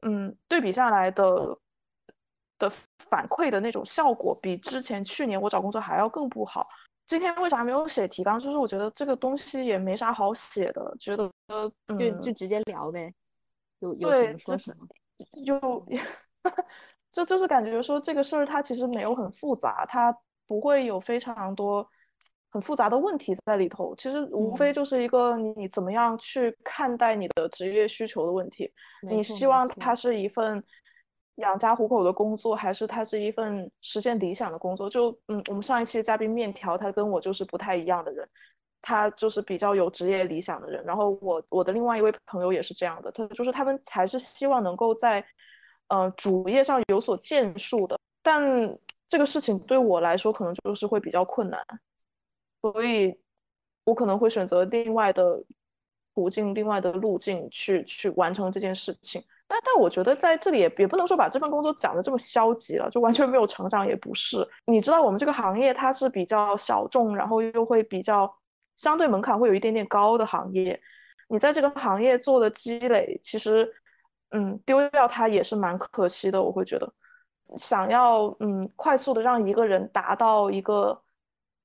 [0.03, 1.57] 嗯，对比下来的
[2.59, 2.71] 的
[3.09, 6.67] 反馈的那种效果，比之前去年我找工作还要更不好。
[7.07, 8.39] 今天为啥没有写提纲？
[8.39, 11.27] 就是我觉得这个东西也没啥好写的，觉得
[11.97, 13.11] 就就直接聊呗，
[13.79, 14.85] 有有什么说什么。
[15.43, 15.83] 就
[17.11, 21.87] 就就是感觉说这个事儿它其实没有很复杂，它不会有非常多。
[22.49, 28.71] 很复杂的问题在里头，其实无非就是一个你怎么样去看待你的职业需求的问题。
[29.01, 30.63] 你希望它是一份
[31.35, 34.89] 养家糊口的工作，还是它是一份实现理想的工作？
[34.89, 38.27] 就嗯，我们上一期的嘉宾面条，他跟我就是不太一样的人，
[38.81, 40.81] 他就是比较有职业理想的人。
[40.85, 45.23] 然后我我的另外一位朋友也是这样的，他就是他们还是希望能够在
[45.87, 47.99] 嗯主业上有所建树的。
[48.21, 48.43] 但
[49.07, 51.61] 这个事情对我来说，可能就是会比较困难。
[52.61, 53.17] 所以，
[53.85, 55.41] 我可能会选择另外的
[56.13, 59.23] 途径、另外的路径去去完成这件事情。
[59.47, 64.45] 但但我觉得在这里也也不能说把这份工作讲的这么消极了，就完全没有成长也不是。
[64.65, 68.29] 你知道我们这个行业它是比较小众，然后又会比较
[68.75, 70.77] 相对门槛会有一点点高的行业。
[71.29, 73.71] 你在这个行业做的积累，其实
[74.31, 76.41] 嗯丢掉它也是蛮可惜的。
[76.41, 76.91] 我会觉得，
[77.57, 81.01] 想要嗯快速的让一个人达到一个。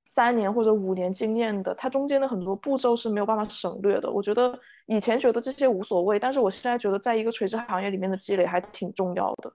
[0.05, 4.11] 三年或者五年经验的，它中间的很多步骤是没有办法省略的。
[4.11, 4.53] 我觉得
[4.85, 9.51] 以前觉得这些无所谓，但是我现在觉得，在一个垂直行业里面的积累还挺重要的。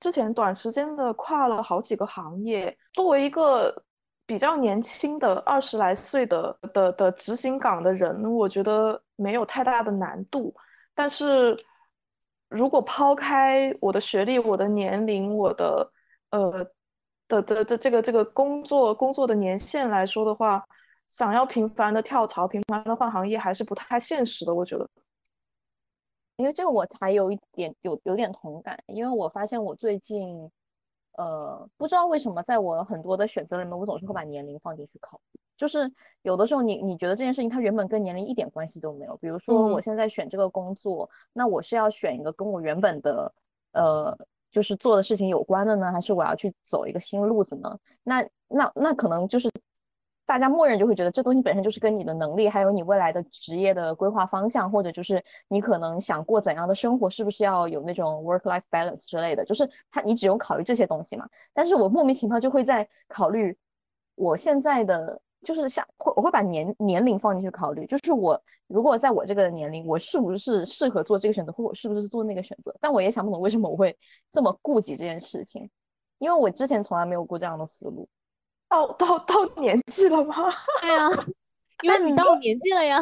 [0.00, 3.84] 之前短时间的跨了好几个行业，作为一个
[4.24, 10.54] 比较年轻的二十来岁的的的执行岗的人，我觉得没有太大的难度。
[10.94, 11.54] 但是
[12.48, 15.92] 如果抛开我的学历、我的年龄、我的
[16.30, 16.66] 呃
[17.28, 20.66] 的的的这个这个工作工作的年限来说的话，
[21.08, 24.88] 想要频繁的跳槽、频繁的换行业还是不太现实的，我觉得。
[26.36, 30.48] 因为这个我还有一点有有点同感，因为我发现我最近，
[31.18, 35.40] 呃，不知道为什么，在我很多的选择里面，我总是会把年龄放进去考虑。
[35.58, 35.92] 就是
[36.22, 39.14] 有的时候，你你觉得这件事情它原本跟年龄一点关系都没有。
[39.18, 43.34] 比如说，我现在选这个工作，那我是要选一个跟我原本的，
[43.72, 44.16] 呃，
[44.50, 47.78] 就是做的事情有关的呢，还是我要去走一个新路子呢？
[48.02, 49.50] 那那那可能就是。
[50.28, 61.26] 大家默认就会觉得这东西本身就是跟你的能力，还有你未来的职业的规划方向，或者就是你可能想过怎样的生活，是不是要有那种 work-life balance 之类的，就是他你只用考虑这些东西嘛。
[61.54, 63.56] 但是我莫名其妙就会在考虑
[64.16, 72.74] 我现在的，就是像会我会把年年龄放进去考虑，就是我如果在我这个年龄，我是不是适合做这个选择，或我是不是做那个选择？
[72.80, 73.96] 但我也想不懂为什么我会
[74.32, 75.68] 这么顾及这件事情，
[76.18, 78.08] 因为我之前从来没有过这样的思路。
[78.68, 80.34] 到到到年纪了吗？
[80.82, 81.08] 对呀，
[81.82, 82.98] 因为你到年纪了呀。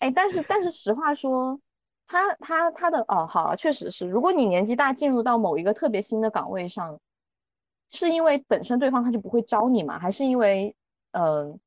[0.00, 1.58] 哎，但是但是实话说，
[2.06, 4.06] 他他他的哦，好了，确实是。
[4.06, 6.98] 如果你年纪大，进入到某一个特别新的岗位上，
[7.90, 9.98] 是因为本身对方他就不会招你吗？
[9.98, 10.74] 还是因为
[11.12, 11.58] 嗯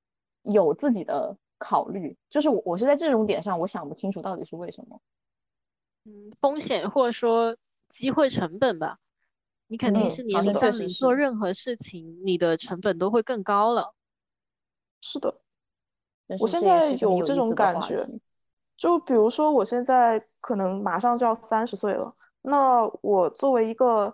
[0.44, 2.16] 有自己的考虑？
[2.30, 5.00] 就是我我是在这种点上，我想不清楚到底是为什么。
[6.06, 7.56] 嗯，风险或者说
[7.90, 8.98] 机会成本吧。
[9.68, 13.94] 你肯定是年龄大，你做任何事情，你的成本都会更高了。
[15.02, 15.34] 是的，
[16.28, 18.06] 我现在有这种感觉。
[18.76, 24.14] 就比如说，我现在可能马上就要三十岁了，那我作为一个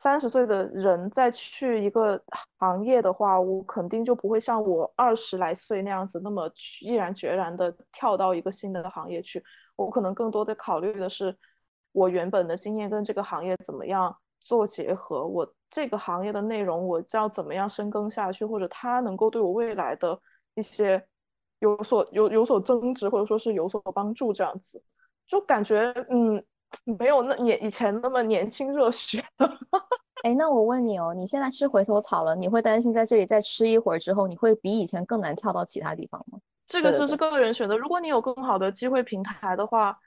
[0.00, 2.18] 三十岁的人再去一个
[2.58, 9.44] 行业的话，我肯定就不会像我二十来岁那样子那么毅然决然的跳到一个新的行业去。
[9.76, 11.36] 我可能更多的考虑的是，
[11.92, 14.16] 我原本的经验跟这个行业怎么样。
[14.42, 20.18] 做结合，我这个行业的内容，我要怎么样深耕下去，或者它能够对我未来的
[20.54, 21.06] 一些
[21.58, 24.82] 有所有有所增值，或者说是有所帮助，这样子，
[25.26, 26.42] 就感觉嗯，
[26.98, 29.24] 没有那年以前那么年轻热血。
[30.24, 36.38] 哎，那我问你哦，你现在吃回头草了，你会担心在这里再吃一会儿之后，你会比以前更难跳到其他地方吗？
[36.66, 37.76] 这个就是个人选择。
[37.76, 39.98] 如果你有更好的机会平台的话，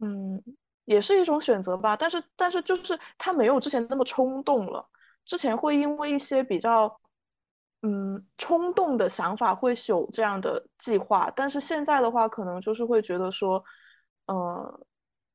[0.00, 0.42] 嗯。
[0.86, 4.88] 也是一种选择吧，但是但是就是他没有之前那么冲动了。
[5.24, 7.00] 之前会因为一些比较
[7.82, 13.60] 嗯冲动的想法会有这样的计划，但是现在的话，可能就是会觉得说，
[14.26, 14.80] 嗯，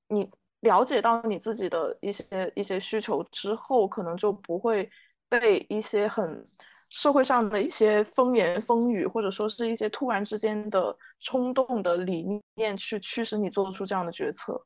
[0.08, 0.32] 你
[0.62, 4.90] 了解到你自己的一些一些需求之后，可能就不会
[5.30, 6.44] 被一些很
[6.90, 14.62] 社会上的一些风言风语，或者说是一些突然之间的冲动的理念去驱使你做出这样的决策。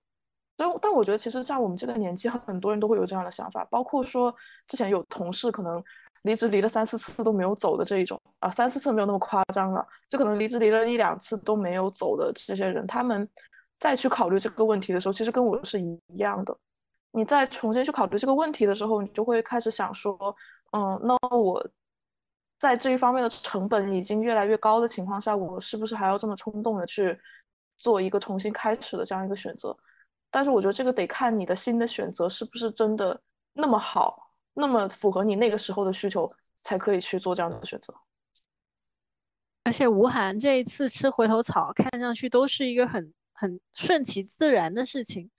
[0.58, 4.34] 但但我觉得，其实像我们这个年纪，很多人都会有这样的想法，包括说
[4.68, 5.84] 之前有同事可能
[6.24, 13.28] 离职离了三四次都没有走的这一种啊，三四次没有那么夸张了，就可能离职离了一两次都没有走的这些人，他们
[13.80, 16.58] 再去考虑这个问题的时候，其实跟我是一样的。
[17.12, 20.18] 你再重新去考虑这个问题的时候，你就会开始想说，
[20.72, 21.66] 嗯，那我
[22.60, 27.18] 在这一方面的成本已经越来越高的情况下，我是不是还要这么冲动的去
[27.78, 29.76] 做一个重新开始的这样一个选择？
[30.30, 33.18] 但是我觉得这个得看你的新的选择是不是真的
[33.54, 36.30] 那么好，那么符合你那个时候的需求，
[36.64, 37.94] 才可以去做这样的选择。
[39.64, 45.30] 而且吴涵这一次吃回头草，看上去都是一个很很顺其自然的事情，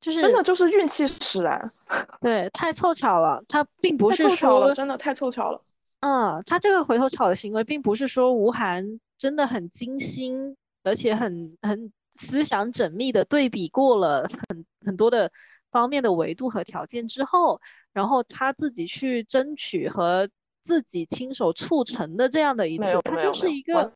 [0.00, 1.58] 就是真的就是运气使然。
[2.20, 5.60] 对，太凑巧了，他并不是说真的太凑巧了。
[6.00, 8.84] 嗯，他这个回头草的行为，并不是说吴涵
[9.16, 11.90] 真的很精心，而且很很。
[12.10, 15.30] 思想缜密的对比过了很很多的
[15.70, 17.60] 方面的维度和条件之后，
[17.92, 20.28] 然后他自己去争取和
[20.62, 23.92] 自己亲手促成的这样的一次，他就是一个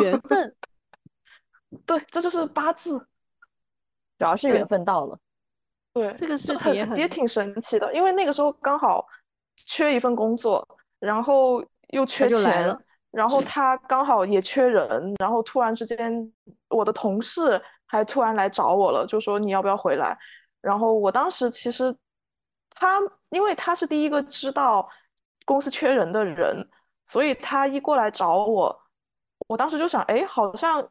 [0.00, 0.54] 缘分。
[1.84, 2.98] 对，这就是八字，
[4.18, 5.18] 主要是缘分到了。
[5.92, 9.06] 对，这个事情也也挺神奇的，因为那个时候刚好
[9.66, 10.66] 缺一份工作，
[10.98, 12.78] 然后又缺钱。
[13.12, 16.30] 然后他刚好也缺人，然后突然之间，
[16.68, 20.14] 我的同事还突然来找我了，就说你要不要回来？
[20.60, 21.96] 然后我当时其实
[22.74, 23.00] 他，
[23.30, 24.86] 因为他是第一个知道
[25.46, 26.68] 公司缺人的人，
[27.06, 28.82] 所以他一过来找我，
[29.48, 30.86] 我当时就想，哎，好像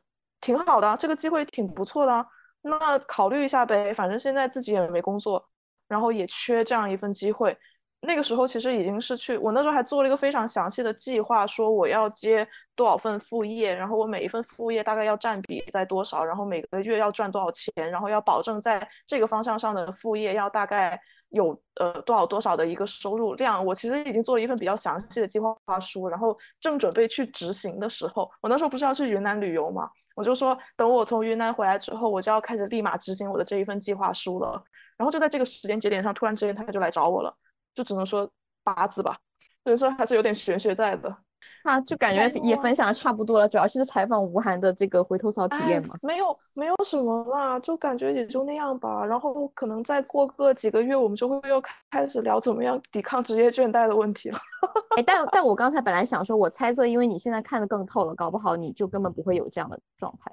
[0.46, 2.24] 挺好的，这个机会挺不错的，
[2.62, 5.44] 那考虑一下呗，反正现在自己也没工作，
[5.88, 7.58] 然后也缺这样一份机会，
[8.02, 23.66] 那个时候其实已经是去，我那时候还做了一个非常详细的计划，说我要接多少份副业，然后我每一份副业大概要占比在多少，然后每个月要赚多少钱，然后要保证在这个方向上的副业要大概有呃多少多少的一个收入量。
[23.66, 34.64] 我其实已经做了一份比较详细的计划书，然后正准备去执行的时候，我那时候不是要去云南旅游嘛，我就说等我从云南回来之后，我就要开始立马执行我的这一份计划书了。
[34.98, 37.38] 然后就在这个时间节点上，突然之间他就来找我了。
[37.76, 38.28] 就只能说
[38.64, 39.18] 八字吧，
[39.66, 41.18] 人生还是有点玄学在的。
[41.64, 45.96] 那就感觉也分享的差不多了，主要是采访吴涵的这个回头草体验嘛。
[46.02, 49.06] 没有，没有什么啦，就感觉也就那样吧。
[49.06, 54.38] 然后可能再过个几个月，我们就会又开始聊怎么样抵抗职业倦怠的问题了。
[54.98, 60.32] 哎，但但我刚才本来想说，我猜测，因为你现在看得更透了，搞不好你就根本不会有这样的状态。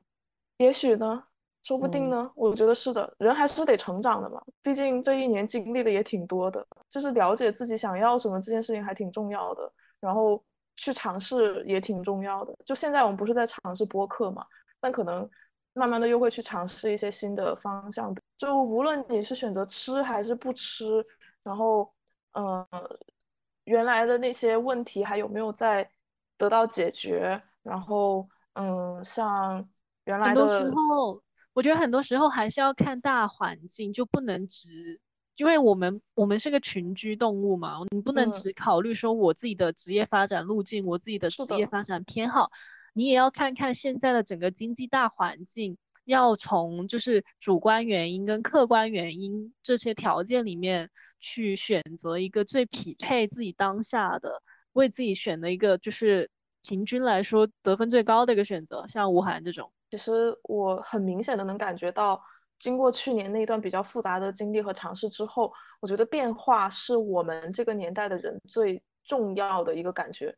[0.58, 1.24] 也许呢。
[1.64, 4.42] 说不定呢，我觉得是的，人还是得成长的嘛。
[4.64, 9.72] 毕竟这一年经历的也挺多的，就是了解自己想要什么这件事情还挺重要的。
[10.00, 10.42] 然后
[10.76, 12.54] 去尝试也挺重要的。
[12.64, 14.44] 就现在我们不是在尝试播客嘛，
[14.80, 15.28] 但可能
[15.74, 18.14] 慢慢的又会去尝试一些新的方向。
[18.38, 21.04] 就无论你是选择吃还是不吃，
[21.42, 21.92] 然后
[22.32, 22.66] 嗯，
[23.64, 25.88] 原来的那些问题还有没有在
[26.36, 27.40] 得到解决？
[27.62, 29.64] 然后嗯，像
[30.04, 31.22] 原来的时候。
[31.54, 34.98] 我觉得很多时候还是要看大环境，就不能只，
[35.42, 42.48] 因为我们我们是个群居动物嘛，你不能只考虑说我自己的职业发展路径，我自己的职业发展偏好，
[42.92, 50.88] 你也要看看现在的整个经济大环境，要从就是主观原因跟客观原因这些条件里面
[51.18, 54.40] 去选择一个最匹配自己当下的，
[54.74, 56.30] 为自己选的一个就是
[56.62, 59.68] 平均来说得分最高的一个选择，像吴涵这种。
[59.90, 62.22] 其实我很明显的能感觉到，
[62.62, 70.32] 经过去年那一段比较复杂的经历和尝试之后，我觉得变化是我们这个年代的人最重要的一个感觉。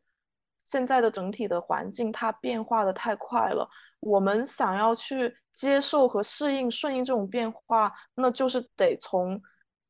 [0.65, 3.69] 现在的整体的环境它变化的太快了，
[3.99, 9.39] 我们想要去接受和适应、顺应这种变化，那就是得从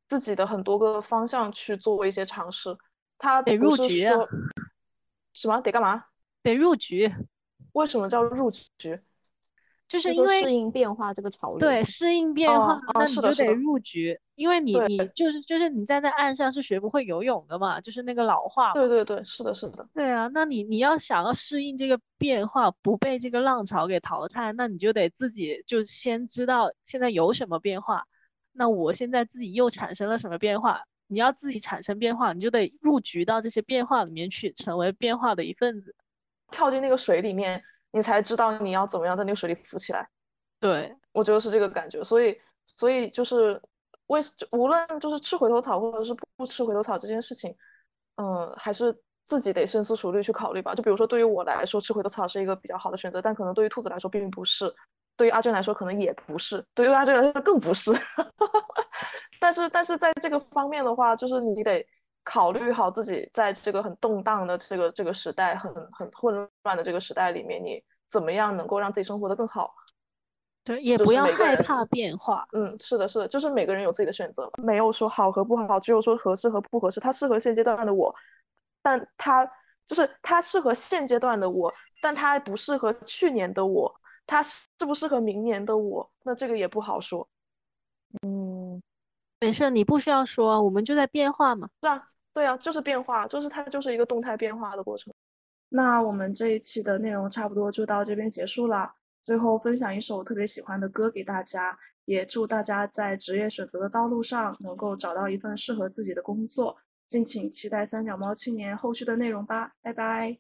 [0.09, 2.75] 自己的很多个方向去做一些尝试。
[3.17, 4.13] 他得入局啊？
[5.31, 5.61] 什么？
[5.61, 6.03] 得干嘛？
[6.43, 7.09] 得入局？
[7.71, 8.99] 为什么叫入局？
[9.87, 18.73] 就是因为适应变化这个潮流，对适应变化，那你就得入局，因为你你就是就是你站在岸上是学不会游泳的嘛，就是那个老话。
[18.73, 19.87] 对对对，是的，是的。
[19.93, 28.03] 对啊，那你你要想要适应这个变化，不被这个浪潮给淘汰，那你就得自己就先知道现在有什么变化，
[28.53, 30.81] 那我现在自己又产生了什么变化？
[31.07, 35.93] 你要自己产生变化，你就得入局到这些变化里面去，成为变化的一份子，
[36.49, 37.63] 跳进那个水里面。
[37.95, 40.05] 你才知道你要怎么样在那个水里浮起来，
[40.59, 43.59] 对我觉得是这个感觉，所以所以就是
[44.07, 44.19] 为
[44.51, 47.55] 无论就是吃回头草或者是不吃回头草这件事情，
[48.17, 48.93] 嗯，还是
[49.23, 50.75] 自己得深思熟虑去考虑吧。
[50.75, 54.69] 就比如说对于我来说，吃回头草是一个比较好的选择，但可能对于兔子来说并不是，
[55.15, 57.93] 对于阿娟来说可能也不是，对于阿娟来说更不是。
[59.39, 61.87] 但是但是在这个方面的话，就是你得。
[62.25, 69.73] 考虑好自己在这个很动荡的这个这个时代，很很混乱的这个时代里面，你怎么样能够让自己生活的更好？
[70.63, 72.43] 对，也不要害怕变化。
[72.51, 76.99] 嗯，是的，是的，就是每个人有自己的选择，没有说好和不好，只有说合适和不合适。
[76.99, 78.13] 它适合现阶段的我，
[78.81, 79.45] 但它
[79.85, 81.71] 就是它适合现阶段的我，
[82.01, 83.95] 但它不适合去年的我，
[84.25, 86.11] 它适不适合明年的我？
[86.23, 87.27] 那这个也不好说。
[88.23, 88.81] 嗯，
[89.39, 92.01] 没事，你不需要说，我们就在变化嘛，是啊。
[92.35, 95.13] 对啊，就是变化，就是它就是一个动态变化的过程。
[95.69, 98.93] 那我们这一期的内容差不多就到这边结束了。
[99.23, 106.75] 最后分享一首我特别喜欢的歌给大家，也祝大家在职业选择的道路上能够找到一份适合自己的工作。
[107.07, 110.37] 敬请期待三脚猫青年后续的内容吧，拜拜。